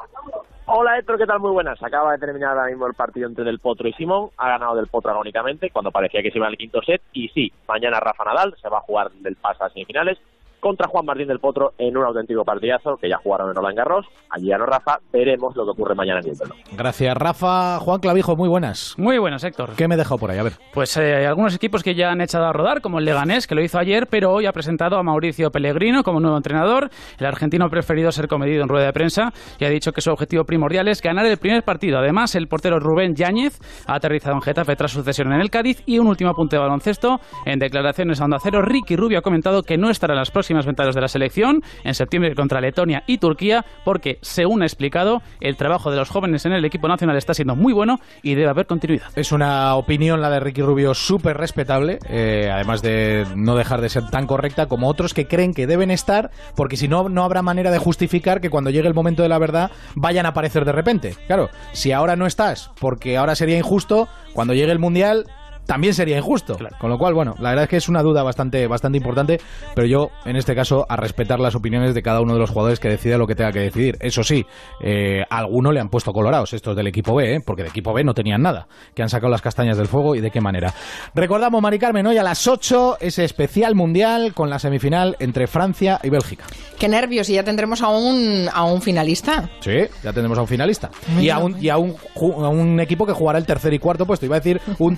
Hola 0.65 0.97
Héctor, 0.97 1.17
¿qué 1.17 1.25
tal? 1.25 1.39
Muy 1.39 1.51
buenas. 1.51 1.81
Acaba 1.83 2.13
de 2.13 2.19
terminar 2.19 2.51
ahora 2.51 2.69
mismo 2.69 2.87
el 2.87 2.93
partido 2.93 3.27
entre 3.27 3.43
Del 3.43 3.59
Potro 3.59 3.87
y 3.87 3.93
Simón. 3.93 4.29
Ha 4.37 4.49
ganado 4.49 4.75
Del 4.75 4.87
Potro 4.87 5.11
agónicamente 5.11 5.69
cuando 5.69 5.91
parecía 5.91 6.23
que 6.23 6.31
se 6.31 6.37
iba 6.37 6.47
al 6.47 6.57
quinto 6.57 6.81
set. 6.81 7.01
Y 7.11 7.27
sí, 7.29 7.51
mañana 7.67 7.99
Rafa 7.99 8.23
Nadal 8.23 8.55
se 8.61 8.69
va 8.69 8.77
a 8.77 8.81
jugar 8.81 9.11
del 9.11 9.35
paso 9.35 9.65
a 9.65 9.69
semifinales 9.69 10.17
contra 10.63 10.87
Juan 10.87 11.05
Martín 11.05 11.27
del 11.27 11.39
Potro 11.39 11.73
en 11.77 11.97
un 11.97 12.05
auténtico 12.05 12.45
partidazo 12.45 12.95
que 12.95 13.09
ya 13.09 13.17
jugaron 13.17 13.49
en 13.49 13.55
Roland 13.55 13.75
Garros. 13.75 14.07
Allí 14.29 14.47
ganó 14.47 14.65
Rafa, 14.65 14.99
veremos 15.11 15.53
lo 15.57 15.65
que 15.65 15.71
ocurre 15.71 15.93
mañana 15.93 16.21
en 16.21 16.29
Wimbledon. 16.29 16.57
Gracias, 16.77 17.17
Rafa. 17.17 17.79
Juan 17.79 17.99
Clavijo, 17.99 18.37
muy 18.37 18.47
buenas. 18.47 18.95
Muy 18.97 19.17
buenas, 19.17 19.43
Héctor. 19.43 19.71
¿Qué 19.75 19.89
me 19.89 19.95
he 19.95 19.97
dejado 19.97 20.17
por 20.17 20.31
ahí? 20.31 20.39
A 20.39 20.43
ver. 20.43 20.53
Pues 20.73 20.95
eh, 20.95 21.17
hay 21.17 21.25
algunos 21.25 21.53
equipos 21.53 21.83
que 21.83 21.95
ya 21.95 22.11
han 22.11 22.21
echado 22.21 22.45
a 22.45 22.53
rodar, 22.53 22.79
como 22.79 22.99
el 22.99 23.05
Leganés, 23.05 23.45
que 23.45 23.55
lo 23.55 23.61
hizo 23.61 23.77
ayer, 23.77 24.07
pero 24.09 24.31
hoy 24.31 24.45
ha 24.45 24.53
presentado 24.53 24.95
a 24.95 25.03
Mauricio 25.03 25.51
Pellegrino 25.51 26.01
como 26.01 26.21
nuevo 26.21 26.37
entrenador. 26.37 26.89
El 27.19 27.25
argentino 27.25 27.65
ha 27.65 27.69
preferido 27.69 28.09
ser 28.13 28.29
comedido 28.29 28.63
en 28.63 28.69
rueda 28.69 28.85
de 28.85 28.93
prensa 28.93 29.33
y 29.59 29.65
ha 29.65 29.69
dicho 29.69 29.91
que 29.91 29.99
su 29.99 30.11
objetivo 30.11 30.45
primordial 30.45 30.87
es 30.87 31.01
ganar 31.01 31.25
el 31.25 31.37
primer 31.37 31.63
partido. 31.63 31.99
Además, 31.99 32.35
el 32.35 32.47
portero 32.47 32.79
Rubén 32.79 33.15
Yáñez 33.15 33.59
ha 33.85 33.95
aterrizado 33.95 34.35
en 34.35 34.41
Getafe 34.41 34.77
tras 34.77 34.91
su 34.91 35.03
cesión 35.03 35.33
en 35.33 35.41
el 35.41 35.49
Cádiz. 35.49 35.83
Y 35.85 35.99
un 35.99 36.07
último 36.07 36.29
apunte 36.29 36.55
de 36.55 36.61
baloncesto. 36.61 37.19
En 37.45 37.59
declaraciones 37.59 38.21
a 38.21 38.25
Onda 38.25 38.37
Cero, 38.41 38.61
Ricky 38.61 38.95
Rubio 38.95 39.19
ha 39.19 39.21
comentado 39.21 39.63
que 39.63 39.77
no 39.77 39.89
estará 39.89 40.13
en 40.13 40.19
las 40.19 40.31
próximas 40.31 40.52
ventanas 40.65 40.95
de 40.95 41.01
la 41.01 41.07
selección 41.07 41.61
en 41.83 41.93
septiembre 41.93 42.35
contra 42.35 42.61
Letonia 42.61 43.03
y 43.07 43.17
Turquía 43.17 43.65
porque, 43.83 44.19
según 44.21 44.61
ha 44.61 44.65
explicado, 44.65 45.21
el 45.39 45.57
trabajo 45.57 45.91
de 45.91 45.97
los 45.97 46.09
jóvenes 46.09 46.45
en 46.45 46.53
el 46.53 46.65
equipo 46.65 46.87
nacional 46.87 47.17
está 47.17 47.33
siendo 47.33 47.55
muy 47.55 47.73
bueno 47.73 47.99
y 48.21 48.35
debe 48.35 48.49
haber 48.49 48.65
continuidad. 48.65 49.07
Es 49.15 49.31
una 49.31 49.75
opinión, 49.75 50.21
la 50.21 50.29
de 50.29 50.39
Ricky 50.39 50.61
Rubio, 50.61 50.93
súper 50.93 51.37
respetable, 51.37 51.99
eh, 52.09 52.49
además 52.51 52.81
de 52.81 53.25
no 53.35 53.55
dejar 53.55 53.81
de 53.81 53.89
ser 53.89 54.09
tan 54.09 54.27
correcta 54.27 54.67
como 54.67 54.87
otros 54.87 55.13
que 55.13 55.27
creen 55.27 55.53
que 55.53 55.67
deben 55.67 55.91
estar, 55.91 56.31
porque 56.55 56.77
si 56.77 56.87
no, 56.87 57.09
no 57.09 57.23
habrá 57.23 57.41
manera 57.41 57.71
de 57.71 57.77
justificar 57.77 58.41
que 58.41 58.49
cuando 58.49 58.69
llegue 58.69 58.87
el 58.87 58.93
momento 58.93 59.23
de 59.23 59.29
la 59.29 59.39
verdad 59.39 59.71
vayan 59.95 60.25
a 60.25 60.29
aparecer 60.29 60.65
de 60.65 60.71
repente. 60.71 61.15
Claro, 61.27 61.49
si 61.71 61.91
ahora 61.91 62.15
no 62.15 62.25
estás, 62.25 62.71
porque 62.79 63.17
ahora 63.17 63.35
sería 63.35 63.57
injusto, 63.57 64.07
cuando 64.33 64.53
llegue 64.53 64.71
el 64.71 64.79
Mundial 64.79 65.25
también 65.65 65.93
sería 65.93 66.17
injusto. 66.17 66.57
Con 66.79 66.89
lo 66.89 66.97
cual, 66.97 67.13
bueno, 67.13 67.35
la 67.39 67.49
verdad 67.49 67.63
es 67.63 67.69
que 67.69 67.77
es 67.77 67.89
una 67.89 68.01
duda 68.01 68.23
bastante, 68.23 68.67
bastante 68.67 68.97
importante, 68.97 69.39
pero 69.75 69.87
yo, 69.87 70.09
en 70.25 70.35
este 70.35 70.55
caso, 70.55 70.85
a 70.89 70.95
respetar 70.95 71.39
las 71.39 71.55
opiniones 71.55 71.93
de 71.93 72.01
cada 72.01 72.21
uno 72.21 72.33
de 72.33 72.39
los 72.39 72.49
jugadores 72.49 72.79
que 72.79 72.89
decida 72.89 73.17
lo 73.17 73.27
que 73.27 73.35
tenga 73.35 73.51
que 73.51 73.59
decidir. 73.59 73.97
Eso 73.99 74.23
sí, 74.23 74.45
eh, 74.81 75.23
a 75.29 75.37
alguno 75.37 75.71
le 75.71 75.79
han 75.79 75.89
puesto 75.89 76.11
colorados, 76.11 76.53
estos 76.53 76.75
del 76.75 76.87
equipo 76.87 77.15
B, 77.15 77.35
¿eh? 77.35 77.41
porque 77.45 77.63
del 77.63 77.71
equipo 77.71 77.93
B 77.93 78.03
no 78.03 78.13
tenían 78.13 78.41
nada, 78.41 78.67
que 78.93 79.01
han 79.01 79.09
sacado 79.09 79.31
las 79.31 79.41
castañas 79.41 79.77
del 79.77 79.87
fuego 79.87 80.15
y 80.15 80.21
de 80.21 80.31
qué 80.31 80.41
manera. 80.41 80.73
Recordamos, 81.13 81.61
Mari 81.61 81.79
Carmen, 81.79 82.05
hoy 82.07 82.17
a 82.17 82.23
las 82.23 82.47
8, 82.47 82.97
ese 82.99 83.23
especial 83.23 83.75
mundial 83.75 84.33
con 84.33 84.49
la 84.49 84.59
semifinal 84.59 85.15
entre 85.19 85.47
Francia 85.47 85.99
y 86.03 86.09
Bélgica. 86.09 86.45
Qué 86.79 86.87
nervios, 86.87 87.29
y 87.29 87.33
ya 87.33 87.43
tendremos 87.43 87.81
a 87.81 87.89
un, 87.89 88.49
a 88.53 88.63
un 88.63 88.81
finalista. 88.81 89.49
Sí, 89.61 89.77
ya 90.03 90.11
tendremos 90.13 90.37
a 90.37 90.41
un 90.41 90.47
finalista. 90.47 90.89
Y 91.19 91.29
a 91.29 91.37
un, 91.39 91.61
y 91.61 91.69
a 91.69 91.77
un, 91.77 91.95
a 92.15 92.49
un 92.49 92.79
equipo 92.79 93.05
que 93.05 93.13
jugará 93.13 93.39
el 93.39 93.45
tercer 93.45 93.73
y 93.73 93.79
cuarto 93.79 94.05
puesto. 94.05 94.25
Iba 94.25 94.37
a 94.37 94.39
decir 94.39 94.61
un 94.79 94.97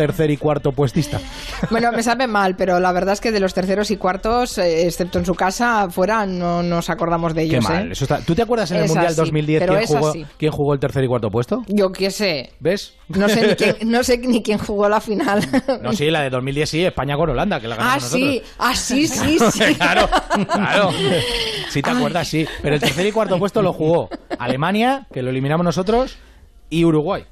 tercer 0.00 0.30
y 0.30 0.38
cuarto 0.38 0.72
puestista. 0.72 1.20
Bueno, 1.70 1.92
me 1.92 2.02
sabe 2.02 2.26
mal, 2.26 2.54
pero 2.56 2.80
la 2.80 2.90
verdad 2.90 3.12
es 3.12 3.20
que 3.20 3.32
de 3.32 3.38
los 3.38 3.52
terceros 3.52 3.90
y 3.90 3.98
cuartos, 3.98 4.56
eh, 4.56 4.86
excepto 4.86 5.18
en 5.18 5.26
su 5.26 5.34
casa, 5.34 5.90
fuera, 5.90 6.24
no 6.24 6.62
nos 6.62 6.88
acordamos 6.88 7.34
de 7.34 7.42
ellos. 7.42 7.66
Qué 7.66 7.70
mal. 7.70 7.88
¿eh? 7.88 7.92
Eso 7.92 8.04
está... 8.04 8.20
¿Tú 8.20 8.34
te 8.34 8.40
acuerdas 8.40 8.70
en 8.70 8.78
el 8.78 8.86
Mundial 8.86 9.08
así, 9.08 9.16
2010 9.16 9.60
pero 9.60 9.74
quién 9.74 9.86
jugó, 9.86 10.08
así. 10.08 10.26
quién 10.38 10.52
jugó 10.52 10.72
el 10.72 10.80
tercer 10.80 11.04
y 11.04 11.06
cuarto 11.06 11.28
puesto? 11.28 11.64
Yo 11.68 11.90
qué 11.92 12.10
sé. 12.10 12.50
¿Ves? 12.60 12.96
No 13.08 13.28
sé, 13.28 13.46
ni 13.46 13.54
quién, 13.56 13.76
no 13.90 14.02
sé 14.02 14.16
ni 14.16 14.42
quién 14.42 14.56
jugó 14.56 14.88
la 14.88 15.02
final. 15.02 15.46
No, 15.82 15.92
sí, 15.92 16.10
la 16.10 16.22
de 16.22 16.30
2010 16.30 16.70
sí, 16.70 16.84
España 16.84 17.16
con 17.16 17.28
Holanda, 17.28 17.60
que 17.60 17.68
la 17.68 17.76
ganamos 17.76 18.04
Ah, 18.04 18.08
sí, 18.08 18.42
ah, 18.58 18.74
sí, 18.74 19.06
sí, 19.06 19.38
sí. 19.52 19.74
claro, 19.74 20.08
claro. 20.46 20.90
Si 21.68 21.82
te 21.82 21.90
acuerdas, 21.90 22.26
sí. 22.26 22.46
Pero 22.62 22.74
el 22.76 22.80
tercer 22.80 23.06
y 23.06 23.12
cuarto 23.12 23.38
puesto 23.38 23.60
lo 23.60 23.72
jugó 23.72 24.08
Alemania, 24.38 25.06
que 25.12 25.22
lo 25.22 25.30
eliminamos 25.30 25.64
nosotros, 25.64 26.18
y 26.70 26.84
Uruguay. 26.84 27.24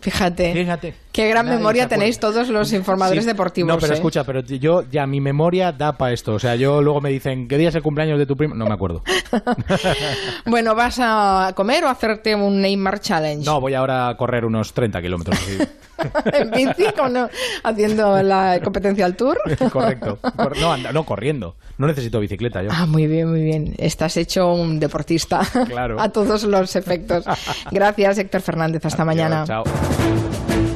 Fíjate. 0.00 0.52
Fíjate. 0.52 1.03
Qué 1.14 1.28
gran 1.28 1.46
Nadie 1.46 1.58
memoria 1.58 1.86
tenéis 1.86 2.18
todos 2.18 2.48
los 2.48 2.72
informadores 2.72 3.22
Sí. 3.22 3.28
deportivos. 3.30 3.68
No, 3.68 3.78
pero 3.78 3.92
¿eh? 3.92 3.94
escucha, 3.96 4.24
pero 4.24 4.40
yo 4.40 4.82
ya 4.90 5.06
mi 5.06 5.20
memoria 5.20 5.70
da 5.70 5.92
para 5.96 6.12
esto. 6.12 6.34
O 6.34 6.38
sea, 6.40 6.56
yo 6.56 6.82
luego 6.82 7.00
me 7.00 7.08
dicen, 7.10 7.46
¿qué 7.46 7.56
día 7.56 7.68
es 7.68 7.74
el 7.76 7.82
cumpleaños 7.84 8.18
de 8.18 8.26
tu 8.26 8.36
primo? 8.36 8.56
No 8.56 8.66
me 8.66 8.74
acuerdo. 8.74 9.02
Bueno, 10.46 10.74
¿vas 10.74 10.98
a 11.00 11.52
comer 11.54 11.84
o 11.84 11.88
hacerte 11.88 12.34
un 12.34 12.60
Neymar 12.60 13.00
Challenge? 13.00 13.44
No, 13.46 13.60
voy 13.60 13.74
ahora 13.74 14.08
a 14.08 14.16
correr 14.16 14.44
unos 14.44 14.72
30 14.74 15.00
kilómetros. 15.00 15.36
así. 15.38 15.58
en 16.32 16.50
bici, 16.50 16.92
con- 16.96 17.28
haciendo 17.62 18.20
la 18.22 18.60
competencia 18.62 19.04
al 19.06 19.14
tour. 19.16 19.38
Correcto. 19.72 20.18
No, 20.60 20.72
anda- 20.72 20.92
no, 20.92 21.04
corriendo. 21.04 21.54
No 21.78 21.86
necesito 21.86 22.18
bicicleta 22.20 22.60
yo. 22.62 22.70
Ah, 22.72 22.86
muy 22.86 23.06
bien, 23.06 23.30
muy 23.30 23.42
bien. 23.42 23.74
Estás 23.78 24.16
hecho 24.16 24.52
un 24.52 24.80
deportista. 24.80 25.40
Claro. 25.68 26.00
a 26.00 26.08
todos 26.08 26.42
los 26.42 26.74
efectos. 26.76 27.24
Gracias, 27.70 28.18
Héctor 28.18 28.40
Fernández. 28.40 28.84
Hasta 28.84 29.04
mañana. 29.04 29.44
Chao. 29.46 29.62